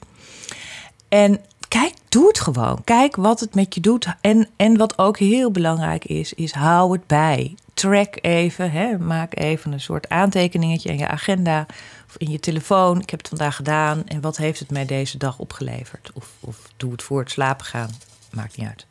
En 1.08 1.40
kijk, 1.72 1.94
doe 2.08 2.26
het 2.26 2.40
gewoon. 2.40 2.84
Kijk 2.84 3.16
wat 3.16 3.40
het 3.40 3.54
met 3.54 3.74
je 3.74 3.80
doet. 3.80 4.06
En, 4.20 4.48
en 4.56 4.76
wat 4.76 4.98
ook 4.98 5.18
heel 5.18 5.50
belangrijk 5.50 6.04
is, 6.04 6.32
is 6.32 6.52
hou 6.52 6.92
het 6.92 7.06
bij 7.06 7.54
track 7.74 8.18
even. 8.20 8.70
Hè, 8.70 8.98
maak 8.98 9.38
even 9.38 9.72
een 9.72 9.80
soort 9.80 10.08
aantekeningetje 10.08 10.88
in 10.88 10.98
je 10.98 11.08
agenda 11.08 11.66
of 12.08 12.16
in 12.16 12.30
je 12.30 12.40
telefoon. 12.40 13.00
Ik 13.00 13.10
heb 13.10 13.18
het 13.18 13.28
vandaag 13.28 13.56
gedaan 13.56 14.02
en 14.06 14.20
wat 14.20 14.36
heeft 14.36 14.58
het 14.58 14.70
mij 14.70 14.86
deze 14.86 15.18
dag 15.18 15.38
opgeleverd? 15.38 16.10
Of, 16.14 16.30
of 16.40 16.56
doe 16.76 16.92
het 16.92 17.02
voor 17.02 17.20
het 17.20 17.30
slapen 17.30 17.66
gaan. 17.66 17.90
Maakt 18.30 18.56
niet 18.56 18.68
uit. 18.68 18.86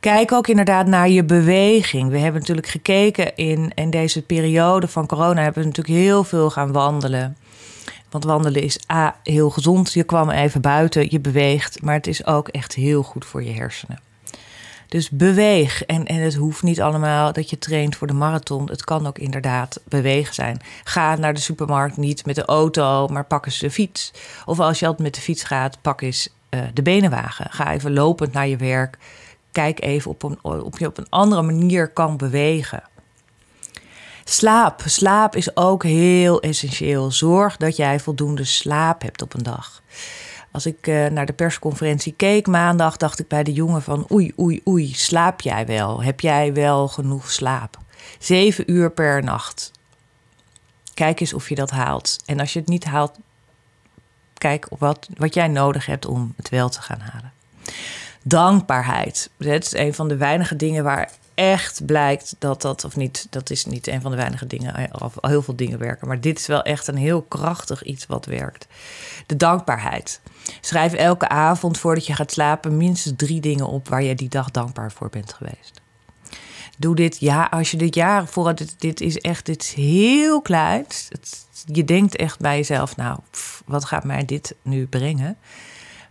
Kijk 0.00 0.32
ook 0.32 0.48
inderdaad 0.48 0.86
naar 0.86 1.08
je 1.08 1.24
beweging. 1.24 2.10
We 2.10 2.18
hebben 2.18 2.40
natuurlijk 2.40 2.68
gekeken 2.68 3.36
in, 3.36 3.72
in 3.74 3.90
deze 3.90 4.22
periode 4.22 4.88
van 4.88 5.06
corona, 5.06 5.42
hebben 5.42 5.62
we 5.62 5.68
natuurlijk 5.68 5.98
heel 5.98 6.24
veel 6.24 6.50
gaan 6.50 6.72
wandelen. 6.72 7.36
Want 8.10 8.24
wandelen 8.24 8.62
is 8.62 8.78
A, 8.92 9.16
heel 9.22 9.50
gezond. 9.50 9.92
Je 9.92 10.04
kwam 10.04 10.30
even 10.30 10.60
buiten, 10.60 11.10
je 11.10 11.20
beweegt. 11.20 11.82
Maar 11.82 11.94
het 11.94 12.06
is 12.06 12.26
ook 12.26 12.48
echt 12.48 12.74
heel 12.74 13.02
goed 13.02 13.24
voor 13.24 13.44
je 13.44 13.52
hersenen. 13.52 14.00
Dus 14.88 15.10
beweeg. 15.10 15.84
En, 15.84 16.06
en 16.06 16.16
het 16.16 16.34
hoeft 16.34 16.62
niet 16.62 16.80
allemaal 16.80 17.32
dat 17.32 17.50
je 17.50 17.58
traint 17.58 17.96
voor 17.96 18.06
de 18.06 18.12
marathon. 18.12 18.70
Het 18.70 18.84
kan 18.84 19.06
ook 19.06 19.18
inderdaad 19.18 19.80
bewegen 19.84 20.34
zijn. 20.34 20.60
Ga 20.84 21.16
naar 21.16 21.34
de 21.34 21.40
supermarkt 21.40 21.96
niet 21.96 22.26
met 22.26 22.34
de 22.34 22.44
auto, 22.44 23.06
maar 23.06 23.24
pak 23.24 23.46
eens 23.46 23.58
de 23.58 23.70
fiets. 23.70 24.12
Of 24.46 24.60
als 24.60 24.78
je 24.78 24.86
altijd 24.86 25.04
met 25.04 25.14
de 25.14 25.20
fiets 25.20 25.42
gaat, 25.42 25.78
pak 25.82 26.00
eens 26.00 26.28
uh, 26.50 26.60
de 26.74 26.82
benenwagen. 26.82 27.46
Ga 27.50 27.72
even 27.72 27.92
lopend 27.92 28.32
naar 28.32 28.48
je 28.48 28.56
werk. 28.56 28.98
Kijk 29.52 29.82
even 29.82 30.10
op, 30.10 30.22
een, 30.22 30.38
op 30.42 30.78
je 30.78 30.86
op 30.86 30.98
een 30.98 31.08
andere 31.08 31.42
manier 31.42 31.88
kan 31.88 32.16
bewegen. 32.16 32.82
Slaap. 34.30 34.82
Slaap 34.84 35.36
is 35.36 35.56
ook 35.56 35.82
heel 35.82 36.40
essentieel. 36.40 37.10
Zorg 37.10 37.56
dat 37.56 37.76
jij 37.76 38.00
voldoende 38.00 38.44
slaap 38.44 39.02
hebt 39.02 39.22
op 39.22 39.34
een 39.34 39.42
dag. 39.42 39.82
Als 40.50 40.66
ik 40.66 40.86
uh, 40.86 41.06
naar 41.06 41.26
de 41.26 41.32
persconferentie 41.32 42.14
keek 42.16 42.46
maandag, 42.46 42.96
dacht 42.96 43.18
ik 43.18 43.28
bij 43.28 43.42
de 43.42 43.52
jongen 43.52 43.82
van 43.82 44.06
oei, 44.12 44.32
oei, 44.38 44.60
oei, 44.66 44.94
slaap 44.94 45.40
jij 45.40 45.66
wel? 45.66 46.02
Heb 46.02 46.20
jij 46.20 46.52
wel 46.52 46.88
genoeg 46.88 47.30
slaap? 47.30 47.78
Zeven 48.18 48.70
uur 48.70 48.90
per 48.90 49.22
nacht. 49.22 49.70
Kijk 50.94 51.20
eens 51.20 51.34
of 51.34 51.48
je 51.48 51.54
dat 51.54 51.70
haalt. 51.70 52.16
En 52.26 52.40
als 52.40 52.52
je 52.52 52.58
het 52.58 52.68
niet 52.68 52.84
haalt, 52.84 53.18
kijk 54.34 54.66
wat, 54.78 55.08
wat 55.16 55.34
jij 55.34 55.48
nodig 55.48 55.86
hebt 55.86 56.06
om 56.06 56.32
het 56.36 56.48
wel 56.48 56.68
te 56.68 56.82
gaan 56.82 57.00
halen. 57.00 57.32
Dankbaarheid. 58.22 59.30
Dat 59.36 59.64
is 59.64 59.74
een 59.74 59.94
van 59.94 60.08
de 60.08 60.16
weinige 60.16 60.56
dingen 60.56 60.84
waar 60.84 61.10
echt 61.38 61.86
blijkt 61.86 62.34
dat 62.38 62.62
dat, 62.62 62.84
of 62.84 62.96
niet, 62.96 63.26
dat 63.30 63.50
is 63.50 63.64
niet 63.64 63.86
een 63.86 64.00
van 64.00 64.10
de 64.10 64.16
weinige 64.16 64.46
dingen, 64.46 65.02
of 65.02 65.14
heel 65.20 65.42
veel 65.42 65.56
dingen 65.56 65.78
werken, 65.78 66.08
maar 66.08 66.20
dit 66.20 66.38
is 66.38 66.46
wel 66.46 66.62
echt 66.62 66.86
een 66.86 66.96
heel 66.96 67.22
krachtig 67.22 67.82
iets 67.82 68.06
wat 68.06 68.26
werkt. 68.26 68.66
De 69.26 69.36
dankbaarheid. 69.36 70.20
Schrijf 70.60 70.92
elke 70.92 71.28
avond 71.28 71.78
voordat 71.78 72.06
je 72.06 72.14
gaat 72.14 72.32
slapen 72.32 72.76
minstens 72.76 73.14
drie 73.16 73.40
dingen 73.40 73.66
op 73.66 73.88
waar 73.88 74.02
je 74.02 74.14
die 74.14 74.28
dag 74.28 74.50
dankbaar 74.50 74.92
voor 74.92 75.08
bent 75.08 75.32
geweest. 75.32 75.80
Doe 76.78 76.94
dit 76.94 77.20
ja, 77.20 77.44
als 77.50 77.70
je 77.70 77.76
dit 77.76 77.94
jaar 77.94 78.26
voor 78.26 78.54
dit, 78.54 78.74
dit 78.78 79.00
is 79.00 79.18
echt 79.18 79.46
dit 79.46 79.62
is 79.62 79.72
heel 79.72 80.42
klein. 80.42 80.86
je 81.64 81.84
denkt 81.84 82.16
echt 82.16 82.38
bij 82.38 82.56
jezelf, 82.56 82.96
nou, 82.96 83.18
wat 83.66 83.84
gaat 83.84 84.04
mij 84.04 84.24
dit 84.24 84.54
nu 84.62 84.86
brengen? 84.86 85.36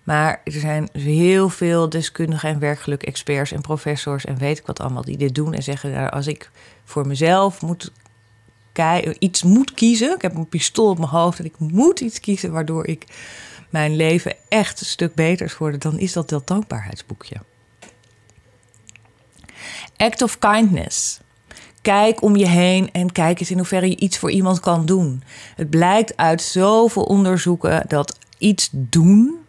Maar 0.08 0.42
er 0.44 0.52
zijn 0.52 0.90
heel 0.92 1.50
veel 1.50 1.90
deskundigen 1.90 2.50
en 2.50 2.60
werkgeluk 2.60 3.04
experts 3.04 3.52
en 3.52 3.62
professors 3.62 4.26
en 4.26 4.38
weet 4.38 4.58
ik 4.58 4.66
wat 4.66 4.80
allemaal 4.80 5.04
die 5.04 5.18
dit 5.18 5.36
doen 5.36 5.54
en 5.54 5.64
zeggen: 5.64 5.92
nou, 5.92 6.10
als 6.10 6.28
ik 6.28 6.52
voor 6.84 7.08
mezelf 7.08 7.62
moet 7.62 7.92
iets 9.20 9.44
moet 9.44 9.74
kiezen, 9.74 10.16
ik 10.16 10.22
heb 10.22 10.36
een 10.36 10.50
pistool 10.50 10.90
op 10.90 10.98
mijn 10.98 11.10
hoofd 11.10 11.40
en 11.40 11.46
ik 11.46 11.60
moet 11.60 12.00
iets 12.00 12.20
kiezen 12.20 12.52
waardoor 12.52 12.88
ik 12.88 13.06
mijn 13.70 13.96
leven 13.96 14.36
echt 14.50 14.80
een 14.80 14.86
stuk 14.86 15.16
beter 15.16 15.50
geworden, 15.50 15.80
dan 15.80 16.00
is 16.00 16.14
dat 16.14 16.30
dat 16.30 16.48
dankbaarheidsboekje. 16.48 17.36
Act 19.98 20.22
of 20.22 20.40
kindness. 20.40 21.20
Kijk 21.82 22.22
om 22.22 22.36
je 22.36 22.48
heen 22.48 22.92
en 22.92 23.12
kijk 23.12 23.40
eens 23.40 23.52
in 23.52 23.58
hoeverre 23.58 23.90
je 23.90 23.98
iets 23.98 24.18
voor 24.18 24.32
iemand 24.32 24.60
kan 24.60 24.86
doen. 24.86 25.24
Het 25.56 25.70
blijkt 25.70 26.18
uit 26.18 26.42
zoveel 26.42 27.04
onderzoeken 27.04 27.84
dat 27.88 28.18
iets 28.38 28.70
doen 28.72 29.46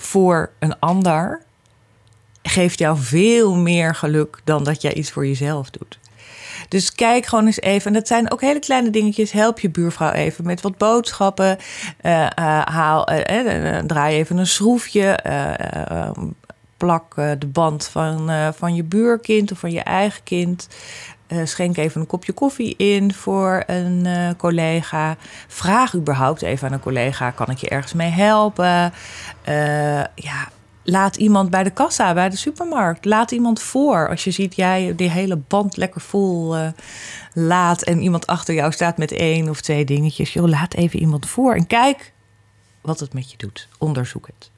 voor 0.00 0.50
een 0.58 0.78
ander 0.78 1.40
geeft 2.42 2.78
jou 2.78 2.98
veel 2.98 3.56
meer 3.56 3.94
geluk 3.94 4.40
dan 4.44 4.64
dat 4.64 4.82
jij 4.82 4.94
iets 4.94 5.10
voor 5.10 5.26
jezelf 5.26 5.70
doet. 5.70 5.98
Dus 6.68 6.92
kijk 6.92 7.26
gewoon 7.26 7.46
eens 7.46 7.60
even. 7.60 7.86
En 7.86 7.92
dat 7.92 8.06
zijn 8.06 8.32
ook 8.32 8.40
hele 8.40 8.58
kleine 8.58 8.90
dingetjes. 8.90 9.32
Help 9.32 9.60
je 9.60 9.70
buurvrouw 9.70 10.12
even 10.12 10.46
met 10.46 10.60
wat 10.60 10.78
boodschappen. 10.78 11.58
Uh, 12.02 12.20
uh, 12.20 12.60
haal, 12.64 13.12
uh, 13.12 13.78
draai 13.78 14.16
even 14.16 14.36
een 14.36 14.46
schroefje. 14.46 15.18
plak 16.76 17.14
de 17.14 17.46
band 17.46 17.88
van, 17.88 18.30
van 18.54 18.74
je 18.74 18.84
buurkind 18.84 19.52
of 19.52 19.58
van 19.58 19.70
je 19.70 19.80
eigen 19.80 20.22
kind. 20.22 20.68
Schenk 21.44 21.76
even 21.76 22.00
een 22.00 22.06
kopje 22.06 22.32
koffie 22.32 22.76
in 22.76 23.14
voor 23.14 23.62
een 23.66 24.06
collega. 24.36 25.16
Vraag 25.46 25.94
überhaupt 25.94 26.42
even 26.42 26.68
aan 26.68 26.74
een 26.74 26.80
collega: 26.80 27.30
kan 27.30 27.50
ik 27.50 27.58
je 27.58 27.68
ergens 27.68 27.92
mee 27.92 28.10
helpen? 28.10 28.92
ja, 30.14 30.48
laat 30.84 31.16
iemand 31.16 31.50
bij 31.50 31.62
de 31.62 31.70
kassa, 31.70 32.14
bij 32.14 32.28
de 32.28 32.36
supermarkt. 32.36 33.04
Laat 33.04 33.30
iemand 33.30 33.60
voor. 33.60 34.08
Als 34.08 34.24
je 34.24 34.30
ziet, 34.30 34.56
jij 34.56 34.92
die 34.96 35.10
hele 35.10 35.36
band 35.36 35.76
lekker 35.76 36.00
vol 36.00 36.56
laat 37.32 37.82
en 37.82 38.00
iemand 38.00 38.26
achter 38.26 38.54
jou 38.54 38.72
staat 38.72 38.98
met 38.98 39.12
één 39.12 39.48
of 39.48 39.60
twee 39.60 39.84
dingetjes. 39.84 40.32
Joh, 40.32 40.48
laat 40.48 40.74
even 40.74 41.00
iemand 41.00 41.28
voor 41.28 41.54
en 41.54 41.66
kijk 41.66 42.12
wat 42.80 43.00
het 43.00 43.12
met 43.12 43.30
je 43.30 43.36
doet. 43.36 43.68
Onderzoek 43.78 44.26
het. 44.26 44.50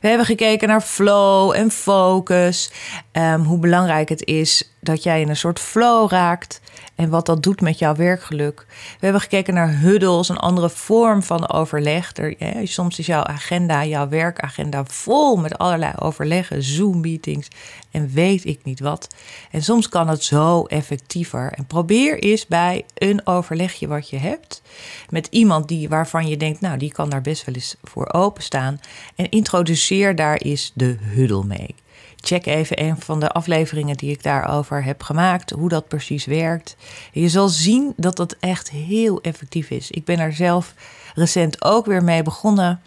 We 0.00 0.08
hebben 0.08 0.26
gekeken 0.26 0.68
naar 0.68 0.80
flow 0.80 1.52
en 1.54 1.70
focus. 1.70 2.70
Um, 3.12 3.42
hoe 3.42 3.58
belangrijk 3.58 4.08
het 4.08 4.24
is 4.24 4.72
dat 4.88 5.02
jij 5.02 5.20
in 5.20 5.28
een 5.28 5.36
soort 5.36 5.58
flow 5.58 6.10
raakt 6.10 6.60
en 6.94 7.08
wat 7.08 7.26
dat 7.26 7.42
doet 7.42 7.60
met 7.60 7.78
jouw 7.78 7.94
werkgeluk. 7.94 8.66
We 8.68 9.04
hebben 9.04 9.20
gekeken 9.20 9.54
naar 9.54 9.78
huddles, 9.78 10.28
een 10.28 10.36
andere 10.36 10.70
vorm 10.70 11.22
van 11.22 11.50
overleg. 11.50 12.16
Er, 12.16 12.34
soms 12.62 12.98
is 12.98 13.06
jouw 13.06 13.22
agenda, 13.22 13.84
jouw 13.84 14.08
werkagenda 14.08 14.84
vol 14.84 15.36
met 15.36 15.58
allerlei 15.58 15.92
overleggen, 15.98 16.62
Zoom-meetings 16.62 17.48
en 17.90 18.10
weet 18.12 18.44
ik 18.44 18.64
niet 18.64 18.80
wat. 18.80 19.14
En 19.50 19.62
soms 19.62 19.88
kan 19.88 20.08
het 20.08 20.24
zo 20.24 20.64
effectiever. 20.64 21.52
En 21.52 21.66
probeer 21.66 22.18
eens 22.18 22.46
bij 22.46 22.84
een 22.94 23.26
overlegje 23.26 23.86
wat 23.86 24.10
je 24.10 24.18
hebt 24.18 24.62
met 25.08 25.26
iemand 25.30 25.68
die, 25.68 25.88
waarvan 25.88 26.28
je 26.28 26.36
denkt, 26.36 26.60
nou, 26.60 26.78
die 26.78 26.92
kan 26.92 27.10
daar 27.10 27.22
best 27.22 27.44
wel 27.44 27.54
eens 27.54 27.76
voor 27.82 28.12
openstaan. 28.12 28.80
En 29.16 29.28
introduceer 29.28 30.14
daar 30.14 30.36
eens 30.36 30.72
de 30.74 30.96
huddle 31.00 31.44
mee. 31.44 31.74
Check 32.20 32.46
even 32.46 32.82
een 32.82 32.96
van 33.00 33.20
de 33.20 33.28
afleveringen 33.28 33.96
die 33.96 34.10
ik 34.10 34.22
daarover 34.22 34.84
heb 34.84 35.02
gemaakt, 35.02 35.50
hoe 35.50 35.68
dat 35.68 35.88
precies 35.88 36.24
werkt. 36.24 36.76
je 37.12 37.28
zal 37.28 37.48
zien 37.48 37.92
dat 37.96 38.16
dat 38.16 38.36
echt 38.40 38.70
heel 38.70 39.20
effectief 39.20 39.70
is. 39.70 39.90
Ik 39.90 40.04
ben 40.04 40.18
er 40.18 40.32
zelf 40.32 40.74
recent 41.14 41.64
ook 41.64 41.86
weer 41.86 42.04
mee 42.04 42.22
begonnen. 42.22 42.80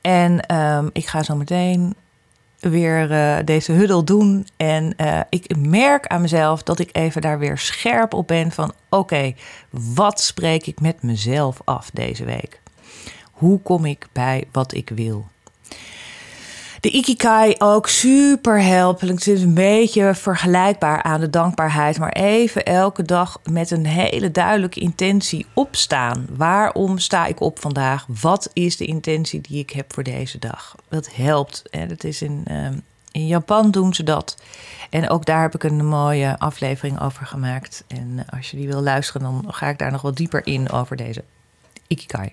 En 0.00 0.46
ehm, 0.46 0.88
ik 0.92 1.06
ga 1.06 1.22
zo 1.22 1.36
meteen 1.36 1.94
weer 2.70 3.10
uh, 3.10 3.36
deze 3.44 3.72
huddle 3.72 4.04
doen. 4.04 4.46
En 4.56 4.94
uh, 4.96 5.20
ik 5.28 5.56
merk 5.56 6.06
aan 6.06 6.20
mezelf 6.20 6.62
dat 6.62 6.78
ik 6.78 6.88
even 6.92 7.20
daar 7.20 7.38
weer 7.38 7.58
scherp 7.58 8.14
op 8.14 8.26
ben 8.26 8.52
van 8.52 8.72
oké, 8.88 9.34
wat 9.70 10.20
spreek 10.20 10.66
ik 10.66 10.80
met 10.80 11.02
mezelf 11.02 11.60
af 11.64 11.90
deze 11.90 12.24
week? 12.24 12.60
Hoe 13.30 13.60
kom 13.60 13.84
ik 13.84 14.06
bij 14.12 14.44
wat 14.52 14.74
ik 14.74 14.88
wil? 14.94 15.26
De 16.82 16.90
Ikikai 16.90 17.54
ook 17.58 17.88
super 17.88 18.62
helpelijk. 18.62 19.18
Het 19.18 19.26
is 19.26 19.42
een 19.42 19.54
beetje 19.54 20.14
vergelijkbaar 20.14 21.02
aan 21.02 21.20
de 21.20 21.30
dankbaarheid. 21.30 21.98
Maar 21.98 22.12
even 22.12 22.64
elke 22.64 23.02
dag 23.02 23.40
met 23.50 23.70
een 23.70 23.86
hele 23.86 24.30
duidelijke 24.30 24.80
intentie 24.80 25.46
opstaan. 25.54 26.26
Waarom 26.36 26.98
sta 26.98 27.26
ik 27.26 27.40
op 27.40 27.58
vandaag? 27.58 28.06
Wat 28.20 28.50
is 28.52 28.76
de 28.76 28.84
intentie 28.84 29.40
die 29.40 29.58
ik 29.58 29.70
heb 29.70 29.92
voor 29.92 30.02
deze 30.02 30.38
dag? 30.38 30.74
Dat 30.88 31.14
helpt. 31.14 31.62
En 31.70 31.88
dat 31.88 32.04
is 32.04 32.22
in, 32.22 32.42
ehm, 32.46 32.74
in 33.12 33.26
Japan 33.26 33.70
doen 33.70 33.94
ze 33.94 34.02
dat. 34.02 34.36
En 34.90 35.10
ook 35.10 35.24
daar 35.24 35.42
heb 35.42 35.54
ik 35.54 35.62
een 35.62 35.86
mooie 35.86 36.38
aflevering 36.38 37.00
over 37.00 37.26
gemaakt. 37.26 37.84
En 37.86 38.24
als 38.28 38.50
je 38.50 38.56
die 38.56 38.68
wil 38.68 38.82
luisteren, 38.82 39.22
dan 39.22 39.44
ga 39.54 39.68
ik 39.68 39.78
daar 39.78 39.92
nog 39.92 40.02
wat 40.02 40.16
dieper 40.16 40.46
in 40.46 40.70
over 40.70 40.96
deze 40.96 41.24
Ikikai. 41.86 42.32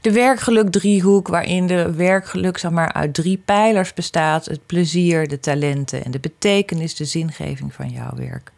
De 0.00 0.12
werkgeluk 0.12 0.70
driehoek, 0.70 1.28
waarin 1.28 1.66
de 1.66 1.92
werkgeluk 1.92 2.58
zeg 2.58 2.70
maar, 2.70 2.92
uit 2.92 3.14
drie 3.14 3.42
pijlers 3.44 3.94
bestaat: 3.94 4.46
het 4.46 4.66
plezier, 4.66 5.28
de 5.28 5.40
talenten 5.40 6.04
en 6.04 6.10
de 6.10 6.20
betekenis, 6.20 6.94
de 6.94 7.04
zingeving 7.04 7.74
van 7.74 7.88
jouw 7.90 8.14
werk. 8.14 8.52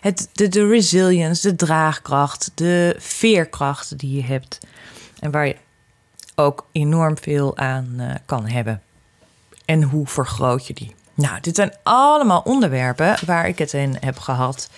Het, 0.00 0.28
de, 0.32 0.48
de 0.48 0.66
resilience, 0.66 1.48
de 1.48 1.56
draagkracht, 1.56 2.50
de 2.54 2.96
veerkracht 2.98 3.98
die 3.98 4.16
je 4.16 4.24
hebt. 4.24 4.58
En 5.18 5.30
waar 5.30 5.46
je 5.46 5.56
ook 6.34 6.66
enorm 6.72 7.18
veel 7.18 7.56
aan 7.56 7.94
uh, 7.96 8.14
kan 8.26 8.46
hebben. 8.46 8.82
En 9.64 9.82
hoe 9.82 10.06
vergroot 10.06 10.66
je 10.66 10.74
die? 10.74 10.94
Nou, 11.14 11.40
dit 11.40 11.56
zijn 11.56 11.72
allemaal 11.82 12.40
onderwerpen 12.44 13.16
waar 13.26 13.48
ik 13.48 13.58
het 13.58 13.72
in 13.72 13.96
heb 14.00 14.18
gehad 14.18 14.70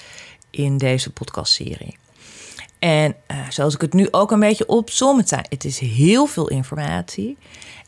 in 0.50 0.78
deze 0.78 1.12
podcastserie. 1.12 1.97
En 2.80 3.14
uh, 3.30 3.50
zoals 3.50 3.75
ik 3.75 3.80
het 3.80 3.92
nu 3.92 4.08
ook 4.10 4.30
een 4.30 4.40
beetje 4.40 4.68
opzom, 4.68 5.18
het, 5.18 5.30
het 5.30 5.64
is 5.64 5.78
heel 5.78 6.26
veel 6.26 6.49
informatie. 6.49 7.37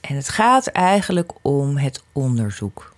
En 0.01 0.17
het 0.17 0.29
gaat 0.29 0.67
eigenlijk 0.67 1.33
om 1.43 1.77
het 1.77 2.03
onderzoek. 2.13 2.93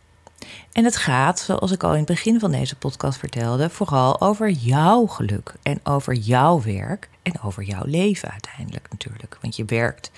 En 0.73 0.85
het 0.85 0.97
gaat, 0.97 1.41
zoals 1.41 1.71
ik 1.71 1.83
al 1.83 1.91
in 1.91 1.97
het 1.97 2.07
begin 2.07 2.41
van 2.41 2.51
deze 2.51 2.77
podcast 2.77 3.19
vertelde, 3.19 3.71
vooral 3.71 4.21
over 4.21 4.51
jouw 4.51 5.07
geluk 5.07 5.55
en 5.63 5.81
over 5.85 6.15
jouw 6.15 6.63
werk 6.63 7.09
en 7.23 7.41
over 7.43 7.63
jouw 7.63 7.85
leven 7.85 8.31
uiteindelijk 8.31 8.87
natuurlijk. 8.91 9.39
Want 9.41 9.57
je 9.57 9.65
werkt, 9.65 10.11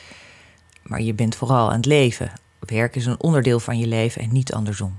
maar 0.82 1.02
je 1.02 1.14
bent 1.14 1.36
vooral 1.36 1.68
aan 1.68 1.76
het 1.76 1.86
leven. 1.86 2.32
Werk 2.58 2.96
is 2.96 3.06
een 3.06 3.20
onderdeel 3.20 3.60
van 3.60 3.78
je 3.78 3.86
leven 3.86 4.22
en 4.22 4.32
niet 4.32 4.52
andersom. 4.52 4.98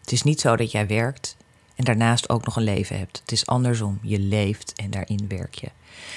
Het 0.00 0.12
is 0.12 0.22
niet 0.22 0.40
zo 0.40 0.56
dat 0.56 0.70
jij 0.70 0.86
werkt 0.86 1.36
en 1.74 1.84
daarnaast 1.84 2.28
ook 2.28 2.44
nog 2.44 2.56
een 2.56 2.62
leven 2.62 2.98
hebt. 2.98 3.18
Het 3.20 3.32
is 3.32 3.46
andersom. 3.46 3.98
Je 4.02 4.18
leeft 4.18 4.72
en 4.76 4.90
daarin 4.90 5.24
werk 5.28 5.54
je. 5.54 5.70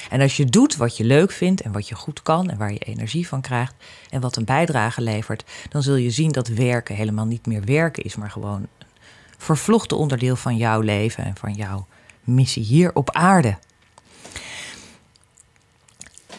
En 0.10 0.22
als 0.22 0.38
je 0.38 0.46
doet 0.46 0.76
wat 0.76 0.98
je 0.98 1.04
leuk 1.04 1.32
vindt 1.32 1.62
en 1.62 1.72
wat 1.72 1.88
je 1.88 1.96
goed 1.96 2.22
kan 2.22 2.50
en 2.50 2.58
waar 2.58 2.72
je 2.72 2.80
energie 2.80 3.28
van 3.28 3.42
krijgt 3.42 3.76
en 4.10 4.22
wat 4.22 4.36
een 4.36 4.46
bijdrage 4.46 5.02
levert, 5.02 5.44
dan 5.70 5.84
zul 5.84 5.96
je 5.96 6.10
zien 6.10 6.32
dat 6.32 6.48
werken 6.48 6.96
helemaal 6.96 7.26
niet 7.26 7.46
meer 7.46 7.64
werken 7.64 8.04
is, 8.04 8.16
maar 8.16 8.32
gewoon 8.32 8.62
een 8.62 8.88
vervlochten 9.38 9.98
onderdeel 9.98 10.36
van 10.36 10.58
jouw 10.58 10.82
leven 10.82 11.24
en 11.24 11.36
van 11.36 11.54
jouw 11.54 11.88
missie 12.24 12.64
hier 12.64 12.96
op 12.96 13.12
aarde 13.12 13.58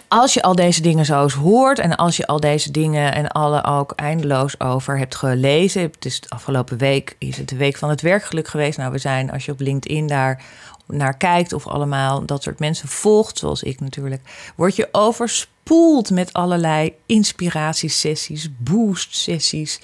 als 0.08 0.34
je 0.34 0.42
al 0.42 0.54
deze 0.54 0.82
dingen 0.82 1.04
zo 1.04 1.22
eens 1.22 1.34
hoort 1.34 1.78
en 1.78 1.96
als 1.96 2.16
je 2.16 2.26
al 2.26 2.40
deze 2.40 2.70
dingen 2.70 3.14
en 3.14 3.28
alle 3.28 3.64
ook 3.64 3.92
eindeloos 3.92 4.60
over 4.60 4.98
hebt 4.98 5.14
gelezen. 5.14 5.82
Het 5.82 6.04
is 6.04 6.20
de 6.20 6.28
afgelopen 6.28 6.78
week 6.78 7.16
is 7.18 7.36
het 7.36 7.48
de 7.48 7.56
week 7.56 7.76
van 7.76 7.88
het 7.88 8.00
werkgeluk 8.00 8.48
geweest. 8.48 8.78
Nou, 8.78 8.92
we 8.92 8.98
zijn, 8.98 9.32
als 9.32 9.44
je 9.44 9.52
op 9.52 9.60
LinkedIn 9.60 10.06
daar 10.06 10.42
naar 10.86 11.16
kijkt 11.16 11.52
of 11.52 11.66
allemaal 11.66 12.26
dat 12.26 12.42
soort 12.42 12.58
mensen 12.58 12.88
volgt, 12.88 13.38
zoals 13.38 13.62
ik 13.62 13.80
natuurlijk, 13.80 14.52
word 14.56 14.76
je 14.76 14.88
overspoeld 14.92 16.10
met 16.10 16.32
allerlei 16.32 16.92
inspiratiesessies, 17.06 18.48
boost-sessies, 18.58 19.80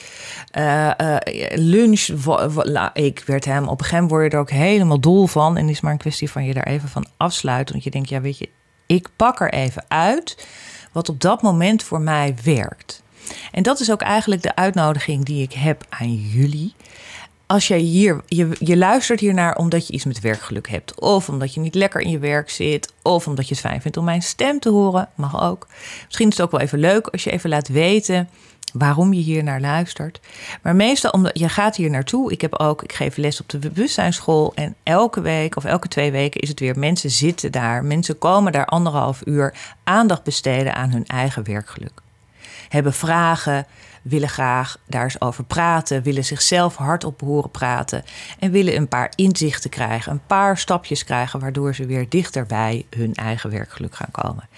uh, 0.59 0.91
uh, 1.01 1.17
lunch. 1.55 2.09
Ik 2.93 3.23
werd 3.27 3.45
hem 3.45 3.69
op 3.69 3.79
een 3.79 3.85
gegeven 3.85 4.03
moment 4.03 4.11
word 4.11 4.25
je 4.25 4.31
er 4.31 4.39
ook 4.39 4.51
helemaal 4.51 5.01
dol 5.01 5.27
van. 5.27 5.57
En 5.57 5.69
is 5.69 5.81
maar 5.81 5.93
een 5.93 5.99
kwestie 5.99 6.31
van 6.31 6.45
je 6.45 6.55
daar 6.55 6.67
even 6.67 6.89
van 6.89 7.07
afsluiten. 7.17 7.73
Want 7.73 7.85
je 7.85 7.91
denkt, 7.91 8.09
ja, 8.09 8.21
weet 8.21 8.39
je, 8.39 8.49
ik 8.95 9.09
pak 9.17 9.41
er 9.41 9.53
even 9.53 9.85
uit 9.89 10.47
wat 10.93 11.09
op 11.09 11.21
dat 11.21 11.43
moment 11.43 11.83
voor 11.83 12.01
mij 12.01 12.35
werkt. 12.45 13.03
En 13.53 13.63
dat 13.63 13.81
is 13.81 13.91
ook 13.91 14.01
eigenlijk 14.01 14.43
de 14.43 14.57
uitnodiging 14.57 15.25
die 15.25 15.43
ik 15.43 15.53
heb 15.53 15.87
aan 15.89 16.15
jullie. 16.15 16.75
Als 17.47 17.69
jij 17.69 17.79
hier, 17.79 18.21
je, 18.27 18.57
je 18.59 18.77
luistert 18.77 19.21
hiernaar 19.21 19.57
omdat 19.57 19.87
je 19.87 19.93
iets 19.93 20.05
met 20.05 20.21
werkgeluk 20.21 20.69
hebt, 20.69 21.01
of 21.01 21.29
omdat 21.29 21.55
je 21.55 21.61
niet 21.61 21.75
lekker 21.75 22.01
in 22.01 22.11
je 22.11 22.19
werk 22.19 22.51
zit, 22.51 22.93
of 23.03 23.27
omdat 23.27 23.49
je 23.49 23.55
het 23.55 23.65
fijn 23.65 23.81
vindt 23.81 23.97
om 23.97 24.05
mijn 24.05 24.23
stem 24.23 24.61
te 24.61 24.69
horen, 24.69 25.09
mag 25.15 25.43
ook. 25.43 25.67
Misschien 26.05 26.29
is 26.29 26.37
het 26.37 26.47
ook 26.47 26.53
wel 26.53 26.61
even 26.61 26.79
leuk 26.79 27.07
als 27.07 27.25
je 27.25 27.31
even 27.31 27.51
laat 27.51 27.69
weten 27.69 28.29
waarom 28.75 29.13
je 29.13 29.21
hier 29.21 29.43
naar 29.43 29.61
luistert. 29.61 30.21
Maar 30.63 30.77
meestal 30.77 31.11
omdat 31.11 31.39
je 31.39 31.49
gaat 31.49 31.77
hier 31.77 31.91
naartoe. 31.91 32.33
Ik 32.33 32.41
heb 32.41 32.55
ook, 32.55 32.83
ik 32.83 32.93
geef 32.93 33.17
les 33.17 33.41
op 33.41 33.49
de 33.49 33.59
bewustzijnsschool. 33.59 34.53
En 34.55 34.75
elke 34.83 35.21
week 35.21 35.57
of 35.57 35.65
elke 35.65 35.89
twee 35.89 36.11
weken 36.11 36.41
is 36.41 36.49
het 36.49 36.61
weer. 36.61 36.79
Mensen 36.79 37.11
zitten 37.11 37.53
daar. 37.53 37.85
Mensen 37.85 38.19
komen 38.19 38.53
daar 38.53 38.67
anderhalf 38.67 39.23
uur 39.25 39.55
aandacht 39.85 40.23
besteden 40.23 40.75
aan 40.75 40.91
hun 40.91 41.07
eigen 41.07 41.45
werkgeluk. 41.45 42.03
Hebben 42.69 42.93
vragen, 42.93 43.67
willen 44.03 44.29
graag 44.29 44.79
daar 44.87 45.05
eens 45.05 45.21
over 45.21 45.45
praten, 45.45 46.03
willen 46.03 46.25
zichzelf 46.25 46.77
hardop 46.77 47.21
horen 47.21 47.51
praten 47.51 48.05
en 48.39 48.51
willen 48.51 48.77
een 48.77 48.89
paar 48.89 49.13
inzichten 49.15 49.71
krijgen, 49.71 50.13
een 50.13 50.27
paar 50.27 50.59
stapjes 50.59 51.05
krijgen, 51.05 51.41
waardoor 51.41 51.75
ze 51.75 51.87
weer 51.87 52.09
dichter 52.09 52.47
bij 52.47 52.87
hun 52.97 53.15
eigen 53.15 53.51
werkgeluk 53.51 53.95
gaan 53.95 54.11
komen. 54.11 54.49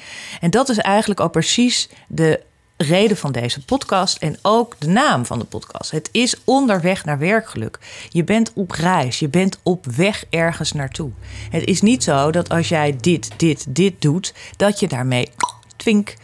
En 0.40 0.50
dat 0.50 0.68
is 0.68 0.78
eigenlijk 0.78 1.20
ook 1.20 1.32
precies 1.32 1.88
de 2.08 2.40
reden 2.76 3.16
van 3.16 3.32
deze 3.32 3.64
podcast 3.64 4.16
en 4.16 4.38
ook 4.42 4.74
de 4.78 4.88
naam 4.88 5.26
van 5.26 5.38
de 5.38 5.44
podcast. 5.44 5.90
Het 5.90 6.08
is 6.12 6.34
onderweg 6.44 7.04
naar 7.04 7.18
werkgeluk. 7.18 7.78
Je 8.10 8.24
bent 8.24 8.52
op 8.54 8.70
reis, 8.70 9.18
je 9.18 9.28
bent 9.28 9.58
op 9.62 9.86
weg 9.86 10.24
ergens 10.30 10.72
naartoe. 10.72 11.10
Het 11.50 11.64
is 11.64 11.80
niet 11.80 12.04
zo 12.04 12.30
dat 12.30 12.48
als 12.48 12.68
jij 12.68 12.96
dit, 13.00 13.30
dit, 13.36 13.66
dit 13.68 14.02
doet, 14.02 14.34
dat 14.56 14.80
je 14.80 14.88
daarmee 14.88 15.28
twink 15.76 16.14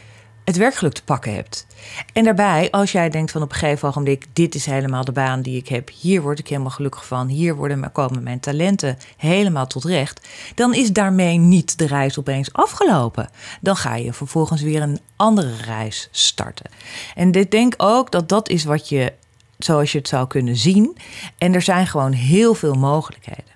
het 0.44 0.56
werkgeluk 0.56 0.92
te 0.92 1.04
pakken 1.04 1.34
hebt. 1.34 1.66
En 2.12 2.25
daarbij, 2.25 2.70
als 2.70 2.92
jij 2.92 3.11
denkt 3.11 3.30
van 3.30 3.42
op 3.42 3.50
een 3.50 3.56
gegeven 3.56 3.88
ogenblik, 3.88 4.26
dit 4.32 4.54
is 4.54 4.66
helemaal 4.66 5.04
de 5.04 5.12
baan 5.12 5.42
die 5.42 5.56
ik 5.56 5.68
heb, 5.68 5.90
hier 6.00 6.22
word 6.22 6.38
ik 6.38 6.49
helemaal 6.49 6.70
gelukkig 6.70 7.06
van, 7.06 7.28
hier 7.28 7.54
worden, 7.54 7.92
komen 7.92 8.22
mijn 8.22 8.40
talenten 8.40 8.99
helemaal 9.16 9.66
tot 9.66 9.84
recht, 9.84 10.28
dan 10.54 10.75
is 10.75 10.92
daarmee 10.92 11.38
niet 11.38 11.78
de 11.78 11.87
reis 11.87 12.18
opeens 12.18 12.52
afgelopen. 12.52 13.30
Dan 13.61 13.76
ga 13.76 13.94
je 13.94 14.12
vervolgens 14.12 14.62
weer 14.62 14.82
een 14.82 15.00
andere 15.16 15.56
reis 15.56 16.08
starten. 16.11 16.70
En 17.14 17.32
ik 17.32 17.50
denk 17.50 17.75
ook 17.76 18.11
dat 18.11 18.28
dat 18.28 18.49
is 18.49 18.64
wat 18.64 18.88
je, 18.88 19.12
zoals 19.58 19.92
je 19.92 19.99
het 19.99 20.08
zou 20.08 20.26
kunnen 20.26 20.56
zien. 20.56 20.96
En 21.38 21.54
er 21.54 21.62
zijn 21.62 21.87
gewoon 21.87 22.12
heel 22.12 22.54
veel 22.54 22.75
mogelijkheden. 22.75 23.52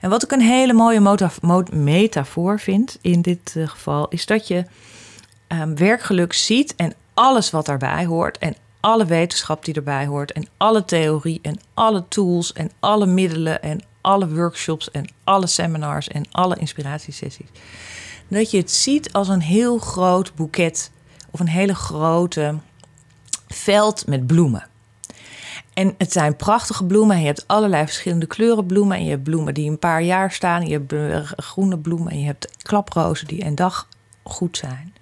En 0.00 0.10
wat 0.10 0.22
ik 0.22 0.30
een 0.30 0.40
hele 0.40 0.72
mooie 0.72 1.20
metafoor 1.72 2.60
vind 2.60 2.98
in 3.00 3.22
dit 3.22 3.54
eh, 3.56 3.68
geval, 3.68 4.08
is 4.08 4.26
dat 4.26 4.48
je 4.48 4.64
um, 5.48 5.76
werkgeluk 5.76 6.32
ziet 6.32 6.74
en 6.76 6.94
alles 7.14 7.50
wat 7.50 7.66
daarbij 7.66 8.06
hoort 8.06 8.38
en 8.38 8.56
alle 8.80 9.04
wetenschap 9.04 9.64
die 9.64 9.74
erbij 9.74 10.06
hoort 10.06 10.32
en 10.32 10.46
alle 10.56 10.84
theorie 10.84 11.38
en 11.42 11.60
alle 11.74 12.04
tools 12.08 12.52
en 12.52 12.70
alle 12.80 13.06
middelen 13.06 13.62
en 13.62 13.82
alle 14.00 14.28
workshops 14.28 14.90
en 14.90 15.10
alle 15.24 15.46
seminars 15.46 16.08
en 16.08 16.24
alle 16.30 16.56
inspiratiesessies. 16.56 17.48
Dat 18.28 18.50
je 18.50 18.58
het 18.58 18.70
ziet 18.70 19.12
als 19.12 19.28
een 19.28 19.40
heel 19.40 19.78
groot 19.78 20.34
boeket 20.34 20.90
of 21.30 21.40
een 21.40 21.48
hele 21.48 21.74
grote 21.74 22.54
veld 23.48 24.06
met 24.06 24.26
bloemen. 24.26 24.66
En 25.74 25.94
het 25.98 26.12
zijn 26.12 26.36
prachtige 26.36 26.84
bloemen. 26.84 27.20
Je 27.20 27.26
hebt 27.26 27.44
allerlei 27.46 27.84
verschillende 27.84 28.26
kleuren 28.26 28.66
bloemen. 28.66 28.96
En 28.96 29.04
je 29.04 29.10
hebt 29.10 29.22
bloemen 29.22 29.54
die 29.54 29.70
een 29.70 29.78
paar 29.78 30.02
jaar 30.02 30.32
staan. 30.32 30.66
Je 30.66 30.82
hebt 30.84 31.28
groene 31.36 31.78
bloemen. 31.78 32.12
En 32.12 32.20
je 32.20 32.26
hebt 32.26 32.48
klaprozen 32.62 33.26
die 33.26 33.44
een 33.44 33.54
dag 33.54 33.88
goed 34.22 34.56
zijn. 34.56 34.94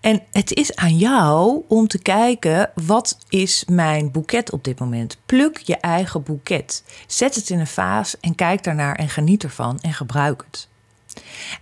En 0.00 0.22
het 0.32 0.52
is 0.52 0.76
aan 0.76 0.96
jou 0.96 1.62
om 1.68 1.88
te 1.88 1.98
kijken, 1.98 2.70
wat 2.74 3.18
is 3.28 3.64
mijn 3.64 4.10
boeket 4.10 4.52
op 4.52 4.64
dit 4.64 4.78
moment? 4.78 5.18
Pluk 5.26 5.58
je 5.58 5.76
eigen 5.76 6.22
boeket. 6.22 6.84
Zet 7.06 7.34
het 7.34 7.50
in 7.50 7.58
een 7.58 7.66
vaas 7.66 8.20
en 8.20 8.34
kijk 8.34 8.64
daarnaar 8.64 8.94
en 8.94 9.08
geniet 9.08 9.42
ervan 9.42 9.78
en 9.80 9.92
gebruik 9.92 10.44
het. 10.50 10.68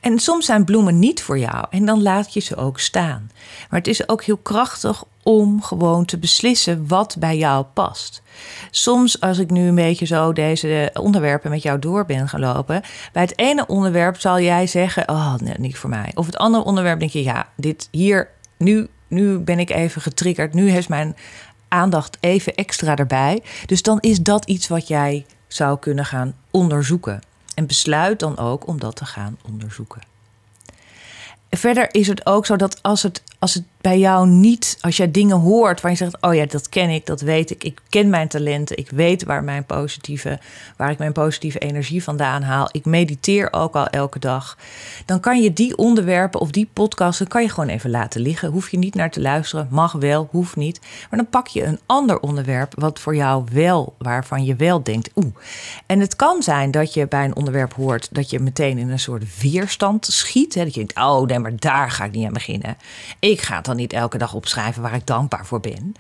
En 0.01 0.19
soms 0.19 0.47
zijn 0.47 0.65
bloemen 0.65 0.99
niet 0.99 1.23
voor 1.23 1.39
jou 1.39 1.67
en 1.71 1.85
dan 1.85 2.03
laat 2.03 2.33
je 2.33 2.41
ze 2.41 2.57
ook 2.57 2.79
staan. 2.79 3.31
Maar 3.71 3.79
het 3.79 3.89
is 3.89 4.09
ook 4.09 4.23
heel 4.23 4.37
krachtig 4.37 5.05
om 5.23 5.63
gewoon 5.63 6.05
te 6.05 6.19
beslissen 6.19 6.89
wat 6.89 7.17
bij 7.19 7.37
jou 7.39 7.65
past. 7.65 8.23
Soms, 8.71 9.21
als 9.21 9.39
ik 9.39 9.51
nu 9.51 9.69
een 9.69 9.75
beetje 9.75 10.07
zo 10.07 10.33
deze 10.33 10.91
onderwerpen 10.95 11.51
met 11.51 11.63
jou 11.63 11.79
door 11.79 12.05
ben 12.05 12.29
gelopen, 12.29 12.83
bij 13.13 13.23
het 13.23 13.39
ene 13.39 13.67
onderwerp 13.67 14.21
zal 14.21 14.41
jij 14.41 14.67
zeggen: 14.67 15.09
Oh, 15.09 15.35
nee, 15.35 15.55
niet 15.59 15.79
voor 15.79 15.91
mij. 15.91 16.11
Of 16.15 16.27
het 16.27 16.37
andere 16.37 16.65
onderwerp 16.65 16.99
denk 16.99 17.11
je: 17.11 17.23
Ja, 17.23 17.49
dit 17.57 17.89
hier, 17.91 18.29
nu, 18.59 18.89
nu 19.09 19.39
ben 19.39 19.59
ik 19.59 19.71
even 19.71 20.03
getriggerd. 20.03 20.55
Nu 20.55 20.71
heeft 20.71 20.89
mijn 20.89 21.17
aandacht 21.69 22.17
even 22.21 22.55
extra 22.55 22.97
erbij. 22.97 23.43
Dus 23.67 23.83
dan 23.83 24.01
is 24.01 24.21
dat 24.21 24.45
iets 24.45 24.69
wat 24.69 24.89
jij 24.89 25.27
zou 25.49 25.79
kunnen 25.79 26.05
gaan 26.05 26.35
onderzoeken. 26.51 27.21
En 27.59 27.67
besluit 27.67 28.21
dan 28.21 28.39
ook 28.39 28.67
om 28.67 28.81
dat 28.81 28.97
te 28.97 29.05
gaan 29.05 29.39
onderzoeken. 29.49 30.03
Verder 31.51 31.95
is 31.95 32.07
het 32.07 32.27
ook 32.27 32.47
zo 32.47 32.57
dat 32.57 32.83
als 32.83 33.03
het, 33.03 33.23
als 33.39 33.55
het 33.55 33.65
bij 33.81 33.99
jou 33.99 34.27
niet, 34.27 34.79
als 34.81 34.97
jij 34.97 35.11
dingen 35.11 35.37
hoort 35.37 35.81
waar 35.81 35.91
je 35.91 35.97
zegt: 35.97 36.21
Oh 36.21 36.35
ja, 36.35 36.47
dat 36.47 36.69
ken 36.69 36.91
ik, 36.91 37.07
dat 37.07 37.21
weet 37.21 37.51
ik. 37.51 37.65
Ik 37.65 37.81
ken 37.89 38.09
mijn 38.09 38.29
talenten. 38.29 38.77
Ik 38.77 38.91
weet 38.91 39.25
waar, 39.25 39.45
mijn 39.45 39.65
positieve, 39.65 40.39
waar 40.77 40.91
ik 40.91 40.99
mijn 40.99 41.13
positieve 41.13 41.59
energie 41.59 42.03
vandaan 42.03 42.43
haal. 42.43 42.69
Ik 42.73 42.85
mediteer 42.85 43.53
ook 43.53 43.75
al 43.75 43.87
elke 43.87 44.19
dag. 44.19 44.59
Dan 45.05 45.21
kan 45.21 45.43
je 45.43 45.53
die 45.53 45.77
onderwerpen 45.77 46.41
of 46.41 46.51
die 46.51 46.69
podcasten 46.73 47.29
kan 47.29 47.43
je 47.43 47.49
gewoon 47.49 47.69
even 47.69 47.91
laten 47.91 48.21
liggen. 48.21 48.51
Hoef 48.51 48.71
je 48.71 48.79
niet 48.79 48.95
naar 48.95 49.11
te 49.11 49.21
luisteren. 49.21 49.69
Mag 49.71 49.93
wel, 49.93 50.29
hoeft 50.31 50.57
niet. 50.57 50.81
Maar 50.81 51.19
dan 51.19 51.29
pak 51.29 51.47
je 51.47 51.65
een 51.65 51.81
ander 51.87 52.21
onderwerp 52.21 52.73
wat 52.77 52.99
voor 52.99 53.17
jou 53.17 53.45
wel, 53.53 53.95
waarvan 53.99 54.45
je 54.45 54.57
wel 54.57 54.83
denkt: 54.83 55.11
Oeh. 55.15 55.35
En 55.87 56.01
het 56.01 56.17
kan 56.17 56.43
zijn 56.43 56.71
dat 56.71 56.95
je 56.95 57.09
bij 57.09 57.25
een 57.25 57.37
onderwerp 57.37 57.73
hoort 57.75 58.09
dat 58.13 58.31
je 58.31 58.41
meteen 58.41 58.79
in 58.79 58.91
een 58.91 58.99
soort 58.99 59.41
weerstand 59.41 60.07
schiet. 60.07 60.55
Hè? 60.55 60.65
Dat 60.65 60.75
je 60.75 60.81
denkt: 60.81 60.99
Oh, 60.99 61.27
maar 61.43 61.57
daar 61.57 61.91
ga 61.91 62.05
ik 62.05 62.13
niet 62.13 62.27
aan 62.27 62.33
beginnen. 62.33 62.77
Ik 63.19 63.41
ga 63.41 63.61
dan 63.61 63.77
niet 63.77 63.93
elke 63.93 64.19
dag 64.19 64.35
opschrijven 64.35 64.83
waar 64.83 64.95
ik 64.95 65.07
dankbaar 65.07 65.47
voor 65.47 65.61
ben. 65.61 65.95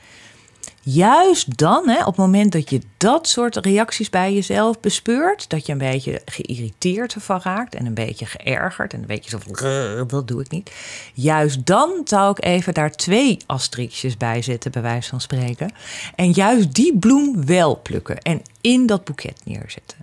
Juist 0.82 1.56
dan, 1.56 1.88
hè, 1.88 1.98
op 1.98 2.06
het 2.06 2.16
moment 2.16 2.52
dat 2.52 2.70
je 2.70 2.80
dat 2.96 3.28
soort 3.28 3.56
reacties 3.56 4.10
bij 4.10 4.34
jezelf 4.34 4.80
bespeurt, 4.80 5.48
dat 5.48 5.66
je 5.66 5.72
een 5.72 5.78
beetje 5.78 6.22
geïrriteerd 6.24 7.14
van 7.18 7.40
raakt 7.42 7.74
en 7.74 7.86
een 7.86 7.94
beetje 7.94 8.26
geërgerd 8.26 8.92
en 8.92 9.00
een 9.00 9.06
beetje 9.06 9.30
zo 9.30 9.38
van, 9.38 10.08
dat 10.08 10.28
doe 10.28 10.40
ik 10.40 10.50
niet. 10.50 10.70
Juist 11.14 11.66
dan 11.66 12.00
zou 12.04 12.30
ik 12.30 12.44
even 12.44 12.74
daar 12.74 12.90
twee 12.90 13.38
asterixjes 13.46 14.16
bij 14.16 14.42
zetten, 14.42 14.72
bij 14.72 14.82
wijze 14.82 15.08
van 15.08 15.20
spreken. 15.20 15.72
En 16.14 16.30
juist 16.30 16.74
die 16.74 16.98
bloem 16.98 17.46
wel 17.46 17.80
plukken 17.80 18.18
en 18.18 18.42
in 18.60 18.86
dat 18.86 19.04
boeket 19.04 19.40
neerzetten. 19.44 19.98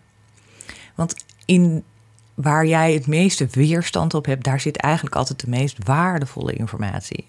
Want 0.95 1.15
in 1.45 1.83
waar 2.35 2.65
jij 2.65 2.93
het 2.93 3.07
meeste 3.07 3.47
weerstand 3.51 4.13
op 4.13 4.25
hebt, 4.25 4.43
daar 4.43 4.59
zit 4.59 4.77
eigenlijk 4.77 5.15
altijd 5.15 5.39
de 5.39 5.49
meest 5.49 5.77
waardevolle 5.83 6.53
informatie. 6.53 7.27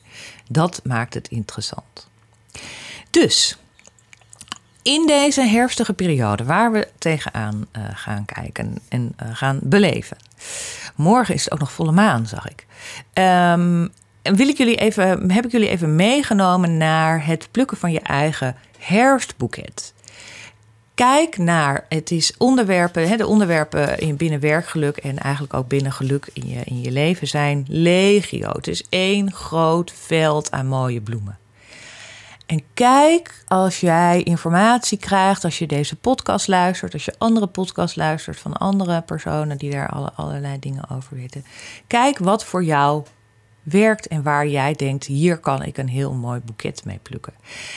Dat 0.49 0.81
maakt 0.85 1.15
het 1.15 1.29
interessant. 1.29 2.09
Dus 3.11 3.59
in 4.83 5.07
deze 5.07 5.43
herfstige 5.43 5.93
periode 5.93 6.45
waar 6.45 6.73
we 6.73 6.89
tegenaan 6.99 7.67
uh, 7.73 7.85
gaan 7.93 8.25
kijken 8.25 8.79
en 8.89 9.13
uh, 9.23 9.29
gaan 9.33 9.59
beleven. 9.63 10.17
Morgen 10.95 11.35
is 11.35 11.45
het 11.45 11.53
ook 11.53 11.59
nog 11.59 11.73
volle 11.73 11.93
maan, 11.93 12.27
zag 12.27 12.49
ik. 12.49 12.67
En 13.13 13.93
wil 14.23 14.49
ik 14.49 14.57
jullie 14.57 14.77
even, 14.77 15.31
heb 15.31 15.45
ik 15.45 15.53
jullie 15.53 15.69
even 15.69 15.97
meegenomen 15.97 16.77
naar 16.77 17.27
het 17.27 17.49
plukken 17.51 17.77
van 17.77 17.93
je 17.93 18.01
eigen 18.01 18.57
herfstboeket. 18.79 19.95
Kijk 20.97 21.39
naar, 21.39 21.87
het 21.89 22.11
is 22.11 22.37
onderwerpen, 22.37 23.09
hè, 23.09 23.17
de 23.17 23.27
onderwerpen 23.27 23.99
in 23.99 24.17
binnen 24.17 24.41
werkgeluk 24.41 24.97
en 24.97 25.19
eigenlijk 25.19 25.55
ook 25.55 25.69
binnen 25.69 25.93
geluk 25.93 26.29
in 26.33 26.49
je, 26.49 26.61
in 26.65 26.81
je 26.81 26.91
leven 26.91 27.27
zijn 27.27 27.67
legio. 27.69 28.49
Het 28.53 28.67
is 28.67 28.87
één 28.89 29.33
groot 29.33 29.93
veld 29.93 30.51
aan 30.51 30.67
mooie 30.67 31.01
bloemen. 31.01 31.39
En 32.47 32.63
kijk 32.75 33.45
als 33.47 33.81
jij 33.81 34.23
informatie 34.23 34.99
krijgt, 34.99 35.45
als 35.45 35.59
je 35.59 35.67
deze 35.67 35.97
podcast 35.97 36.49
luistert, 36.49 36.93
als 36.93 37.05
je 37.05 37.15
andere 37.19 37.47
podcasts 37.47 37.97
luistert 37.97 38.39
van 38.39 38.53
andere 38.53 39.03
personen 39.03 39.59
die 39.59 39.71
daar 39.71 39.89
alle, 39.89 40.13
allerlei 40.15 40.59
dingen 40.59 40.91
over 40.91 41.17
weten. 41.17 41.45
Kijk 41.87 42.19
wat 42.19 42.45
voor 42.45 42.65
jou 42.65 43.05
werkt 43.67 44.07
en 44.07 44.23
waar 44.23 44.49
jij 44.49 44.73
denkt: 44.73 45.05
hier 45.05 45.39
kan 45.39 45.63
ik 45.63 45.79
een 45.79 45.89
heel 45.89 46.13
mooi 46.13 46.41
boeket 46.45 46.85
mee 46.85 46.99
plukken. 47.03 47.33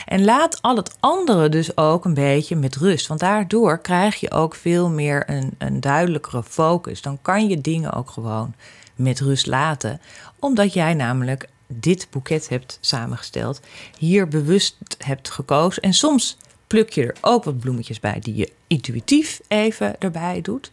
En 0.06 0.24
laat 0.24 0.62
al 0.62 0.76
het 0.76 0.96
andere 1.00 1.48
dus 1.48 1.76
ook 1.76 2.04
een 2.04 2.14
beetje 2.14 2.56
met 2.56 2.76
rust, 2.76 3.06
want 3.06 3.20
daardoor 3.20 3.78
krijg 3.78 4.16
je 4.16 4.30
ook 4.30 4.54
veel 4.54 4.90
meer 4.90 5.30
een, 5.30 5.54
een 5.58 5.80
duidelijkere 5.80 6.42
focus. 6.42 7.02
Dan 7.02 7.18
kan 7.22 7.48
je 7.48 7.60
dingen 7.60 7.92
ook 7.92 8.10
gewoon 8.10 8.54
met 8.94 9.20
rust 9.20 9.46
laten, 9.46 10.00
omdat 10.38 10.72
jij 10.72 10.94
namelijk 10.94 11.48
dit 11.66 12.06
boeket 12.10 12.48
hebt 12.48 12.78
samengesteld, 12.80 13.60
hier 13.98 14.28
bewust 14.28 14.76
hebt 14.98 15.30
gekozen. 15.30 15.82
En 15.82 15.94
soms 15.94 16.36
pluk 16.66 16.90
je 16.90 17.06
er 17.06 17.16
ook 17.20 17.44
wat 17.44 17.58
bloemetjes 17.58 18.00
bij 18.00 18.20
die 18.20 18.34
je 18.34 18.52
intuïtief 18.66 19.40
even 19.48 20.00
erbij 20.00 20.40
doet. 20.40 20.70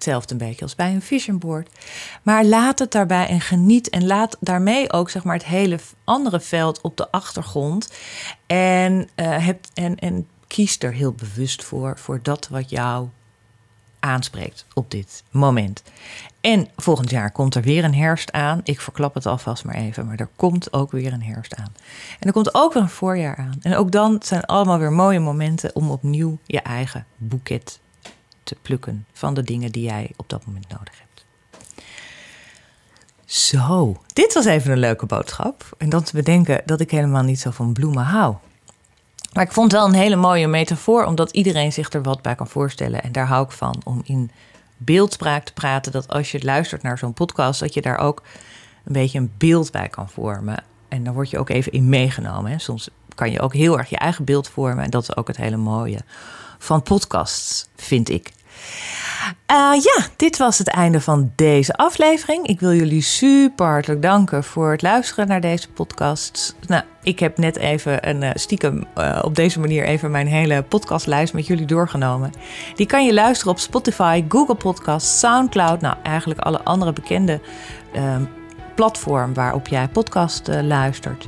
Hetzelfde 0.00 0.32
een 0.32 0.48
beetje 0.48 0.62
als 0.62 0.74
bij 0.74 0.94
een 0.94 1.02
vision 1.02 1.38
board. 1.38 1.68
Maar 2.22 2.44
laat 2.44 2.78
het 2.78 2.92
daarbij 2.92 3.26
en 3.26 3.40
geniet. 3.40 3.88
En 3.88 4.06
laat 4.06 4.36
daarmee 4.40 4.92
ook 4.92 5.10
zeg 5.10 5.24
maar, 5.24 5.34
het 5.34 5.44
hele 5.44 5.78
andere 6.04 6.40
veld 6.40 6.80
op 6.80 6.96
de 6.96 7.10
achtergrond. 7.10 7.92
En, 8.46 9.08
uh, 9.16 9.48
en, 9.74 9.96
en 9.96 10.28
kies 10.46 10.78
er 10.78 10.92
heel 10.92 11.12
bewust 11.12 11.64
voor, 11.64 11.98
voor 11.98 12.20
dat 12.22 12.48
wat 12.48 12.70
jou 12.70 13.08
aanspreekt 13.98 14.66
op 14.74 14.90
dit 14.90 15.24
moment. 15.30 15.82
En 16.40 16.68
volgend 16.76 17.10
jaar 17.10 17.32
komt 17.32 17.54
er 17.54 17.62
weer 17.62 17.84
een 17.84 17.94
herfst 17.94 18.32
aan. 18.32 18.60
Ik 18.64 18.80
verklap 18.80 19.14
het 19.14 19.26
alvast 19.26 19.64
maar 19.64 19.74
even, 19.74 20.06
maar 20.06 20.18
er 20.18 20.28
komt 20.36 20.72
ook 20.72 20.90
weer 20.90 21.12
een 21.12 21.22
herfst 21.22 21.54
aan. 21.54 21.72
En 22.18 22.26
er 22.26 22.32
komt 22.32 22.54
ook 22.54 22.72
weer 22.72 22.82
een 22.82 22.88
voorjaar 22.88 23.36
aan. 23.36 23.58
En 23.62 23.76
ook 23.76 23.90
dan 23.90 24.18
zijn 24.22 24.44
allemaal 24.44 24.78
weer 24.78 24.92
mooie 24.92 25.20
momenten 25.20 25.74
om 25.74 25.90
opnieuw 25.90 26.38
je 26.44 26.60
eigen 26.60 27.06
boeket 27.16 27.80
te 28.42 28.56
plukken 28.62 29.06
van 29.12 29.34
de 29.34 29.42
dingen 29.42 29.72
die 29.72 29.84
jij 29.84 30.10
op 30.16 30.28
dat 30.28 30.46
moment 30.46 30.68
nodig 30.68 30.98
hebt. 30.98 31.24
Zo, 33.24 33.96
dit 34.12 34.34
was 34.34 34.44
even 34.44 34.72
een 34.72 34.78
leuke 34.78 35.06
boodschap. 35.06 35.64
En 35.78 35.88
dan 35.88 36.02
te 36.02 36.16
bedenken 36.16 36.62
dat 36.64 36.80
ik 36.80 36.90
helemaal 36.90 37.22
niet 37.22 37.40
zo 37.40 37.50
van 37.50 37.72
bloemen 37.72 38.04
hou. 38.04 38.34
Maar 39.32 39.44
ik 39.44 39.52
vond 39.52 39.72
wel 39.72 39.86
een 39.86 39.94
hele 39.94 40.16
mooie 40.16 40.46
metafoor, 40.46 41.04
omdat 41.04 41.30
iedereen 41.30 41.72
zich 41.72 41.92
er 41.92 42.02
wat 42.02 42.22
bij 42.22 42.34
kan 42.34 42.48
voorstellen. 42.48 43.02
En 43.02 43.12
daar 43.12 43.26
hou 43.26 43.44
ik 43.44 43.50
van, 43.50 43.80
om 43.84 44.00
in 44.04 44.30
beeldspraak 44.76 45.44
te 45.44 45.52
praten. 45.52 45.92
Dat 45.92 46.08
als 46.08 46.30
je 46.30 46.44
luistert 46.44 46.82
naar 46.82 46.98
zo'n 46.98 47.12
podcast, 47.12 47.60
dat 47.60 47.74
je 47.74 47.82
daar 47.82 47.98
ook 47.98 48.22
een 48.84 48.92
beetje 48.92 49.18
een 49.18 49.32
beeld 49.38 49.70
bij 49.70 49.88
kan 49.88 50.08
vormen. 50.08 50.64
En 50.88 51.04
dan 51.04 51.14
word 51.14 51.30
je 51.30 51.38
ook 51.38 51.48
even 51.48 51.72
in 51.72 51.88
meegenomen. 51.88 52.50
Hè. 52.50 52.58
Soms 52.58 52.88
kan 53.14 53.30
je 53.30 53.40
ook 53.40 53.54
heel 53.54 53.78
erg 53.78 53.88
je 53.88 53.96
eigen 53.96 54.24
beeld 54.24 54.48
vormen. 54.48 54.84
En 54.84 54.90
dat 54.90 55.02
is 55.02 55.16
ook 55.16 55.26
het 55.26 55.36
hele 55.36 55.56
mooie 55.56 55.98
van 56.60 56.82
podcasts, 56.82 57.68
vind 57.76 58.08
ik. 58.08 58.32
Uh, 59.50 59.82
ja, 59.82 60.06
dit 60.16 60.36
was 60.36 60.58
het 60.58 60.68
einde 60.68 61.00
van 61.00 61.32
deze 61.34 61.72
aflevering. 61.72 62.46
Ik 62.46 62.60
wil 62.60 62.72
jullie 62.72 63.02
super 63.02 63.66
hartelijk 63.66 64.02
danken 64.02 64.44
voor 64.44 64.70
het 64.70 64.82
luisteren 64.82 65.28
naar 65.28 65.40
deze 65.40 65.68
podcast. 65.70 66.56
Nou, 66.66 66.82
ik 67.02 67.18
heb 67.18 67.38
net 67.38 67.56
even 67.56 68.08
een 68.08 68.22
uh, 68.22 68.30
stiekem 68.34 68.84
uh, 68.98 69.18
op 69.22 69.34
deze 69.34 69.60
manier 69.60 69.84
even 69.84 70.10
mijn 70.10 70.26
hele 70.26 70.62
podcastlijst 70.62 71.32
met 71.32 71.46
jullie 71.46 71.66
doorgenomen. 71.66 72.30
Die 72.74 72.86
kan 72.86 73.04
je 73.04 73.14
luisteren 73.14 73.52
op 73.52 73.58
Spotify, 73.58 74.24
Google 74.28 74.54
Podcasts, 74.54 75.18
SoundCloud. 75.18 75.80
Nou, 75.80 75.96
eigenlijk 76.02 76.40
alle 76.40 76.62
andere 76.62 76.92
bekende 76.92 77.40
ehm, 77.92 78.24
platform 78.74 79.34
waarop 79.34 79.68
jij 79.68 79.88
podcast 79.88 80.48
luistert. 80.62 81.26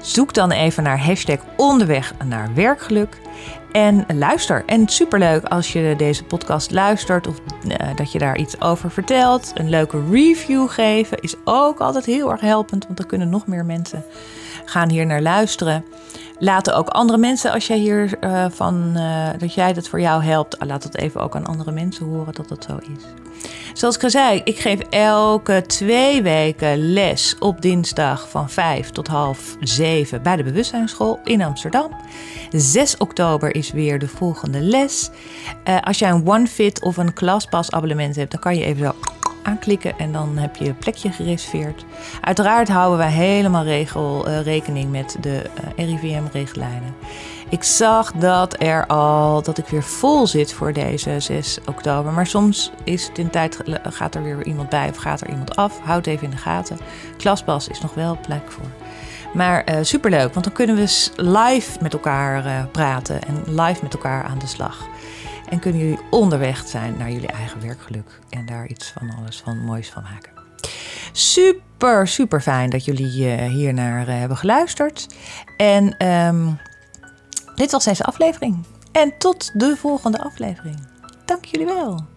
Zoek 0.00 0.34
dan 0.34 0.50
even 0.50 0.82
naar 0.82 1.04
hashtag 1.04 1.38
onderweg 1.56 2.14
naar 2.24 2.54
werkgeluk. 2.54 3.20
En 3.72 4.06
luister. 4.14 4.62
En 4.66 4.88
superleuk 4.88 5.44
als 5.44 5.72
je 5.72 5.94
deze 5.96 6.24
podcast 6.24 6.70
luistert 6.70 7.26
of 7.26 7.36
uh, 7.68 7.76
dat 7.96 8.12
je 8.12 8.18
daar 8.18 8.38
iets 8.38 8.60
over 8.60 8.90
vertelt. 8.90 9.52
Een 9.54 9.68
leuke 9.68 10.02
review 10.10 10.68
geven 10.68 11.18
is 11.18 11.34
ook 11.44 11.80
altijd 11.80 12.04
heel 12.04 12.30
erg 12.30 12.40
helpend, 12.40 12.84
want 12.84 12.96
dan 12.96 13.06
kunnen 13.06 13.28
nog 13.28 13.46
meer 13.46 13.64
mensen 13.64 14.04
gaan 14.64 14.88
hier 14.90 15.06
naar 15.06 15.22
luisteren. 15.22 15.84
Laten 16.38 16.76
ook 16.76 16.88
andere 16.88 17.18
mensen, 17.18 17.52
als 17.52 17.66
jij 17.66 17.78
hier 17.78 18.18
uh, 18.20 18.46
van 18.50 18.92
uh, 18.96 19.28
dat 19.38 19.54
jij 19.54 19.72
dat 19.72 19.88
voor 19.88 20.00
jou 20.00 20.22
helpt, 20.24 20.56
laat 20.66 20.82
het 20.82 20.96
even 20.96 21.20
ook 21.20 21.36
aan 21.36 21.46
andere 21.46 21.72
mensen 21.72 22.06
horen 22.06 22.34
dat 22.34 22.48
dat 22.48 22.64
zo 22.68 22.76
is. 22.76 23.04
Zoals 23.72 23.96
ik 23.96 24.02
al 24.02 24.10
zei, 24.10 24.40
ik 24.44 24.58
geef 24.58 24.78
elke 24.90 25.64
twee 25.66 26.22
weken 26.22 26.92
les 26.92 27.36
op 27.38 27.62
dinsdag 27.62 28.28
van 28.28 28.50
5 28.50 28.90
tot 28.90 29.06
half 29.06 29.56
7 29.60 30.22
bij 30.22 30.36
de 30.36 30.42
Bewustzijnsschool 30.42 31.20
in 31.24 31.42
Amsterdam. 31.42 31.90
6 32.50 32.96
oktober 32.96 33.54
is 33.54 33.72
weer 33.72 33.98
de 33.98 34.08
volgende 34.08 34.60
les. 34.60 35.10
Uh, 35.68 35.80
als 35.80 35.98
jij 35.98 36.10
een 36.10 36.28
OneFit 36.28 36.82
of 36.82 36.96
een 36.96 37.14
ClassPass 37.14 37.70
abonnement 37.70 38.16
hebt, 38.16 38.30
dan 38.30 38.40
kan 38.40 38.56
je 38.56 38.64
even 38.64 38.86
zo 38.86 38.94
aanklikken 39.42 39.98
en 39.98 40.12
dan 40.12 40.36
heb 40.36 40.56
je 40.56 40.74
plekje 40.74 41.12
gereserveerd. 41.12 41.84
Uiteraard 42.20 42.68
houden 42.68 42.98
wij 42.98 43.10
helemaal 43.10 43.64
regel, 43.64 44.28
uh, 44.28 44.40
rekening 44.40 44.90
met 44.90 45.16
de 45.20 45.50
uh, 45.78 45.86
RIVM-richtlijnen. 45.86 46.94
Ik 47.52 47.62
zag 47.62 48.12
dat 48.12 48.62
er 48.62 48.86
al 48.86 49.42
dat 49.42 49.58
ik 49.58 49.66
weer 49.66 49.82
vol 49.82 50.26
zit 50.26 50.52
voor 50.52 50.72
deze 50.72 51.20
6 51.20 51.58
oktober. 51.66 52.12
Maar 52.12 52.26
soms 52.26 52.72
is 52.84 53.06
het 53.06 53.18
in 53.18 53.30
tijd, 53.30 53.58
gaat 53.82 54.14
er 54.14 54.22
weer 54.22 54.46
iemand 54.46 54.68
bij 54.68 54.88
of 54.88 54.96
gaat 54.96 55.20
er 55.20 55.28
iemand 55.28 55.56
af. 55.56 55.80
Houd 55.80 56.06
even 56.06 56.24
in 56.24 56.30
de 56.30 56.36
gaten. 56.36 56.78
Klasbas 57.16 57.68
is 57.68 57.80
nog 57.80 57.94
wel 57.94 58.18
plek 58.26 58.50
voor. 58.50 58.64
Maar 59.34 59.70
uh, 59.70 59.78
superleuk, 59.82 60.32
want 60.32 60.44
dan 60.44 60.54
kunnen 60.54 60.76
we 60.76 61.10
live 61.16 61.78
met 61.80 61.92
elkaar 61.92 62.46
uh, 62.46 62.64
praten 62.70 63.22
en 63.22 63.60
live 63.60 63.82
met 63.82 63.94
elkaar 63.94 64.24
aan 64.24 64.38
de 64.38 64.46
slag. 64.46 64.86
En 65.48 65.58
kunnen 65.58 65.80
jullie 65.80 66.00
onderweg 66.10 66.68
zijn 66.68 66.96
naar 66.98 67.10
jullie 67.10 67.32
eigen 67.32 67.60
werkgeluk 67.60 68.18
en 68.30 68.46
daar 68.46 68.66
iets 68.66 68.92
van 68.98 69.14
alles 69.18 69.40
van 69.44 69.64
moois 69.64 69.90
van 69.90 70.02
maken. 70.02 70.32
Super, 71.12 72.08
super 72.08 72.40
fijn 72.40 72.70
dat 72.70 72.84
jullie 72.84 73.36
uh, 73.36 73.48
hier 73.48 73.74
naar 73.74 74.06
hebben 74.06 74.36
geluisterd. 74.36 75.06
En 75.56 76.06
um, 76.06 76.58
dit 77.54 77.70
was 77.70 77.84
deze 77.84 78.04
aflevering. 78.04 78.64
En 78.92 79.18
tot 79.18 79.60
de 79.60 79.76
volgende 79.76 80.18
aflevering. 80.18 80.86
Dank 81.24 81.44
jullie 81.44 81.66
wel. 81.66 82.11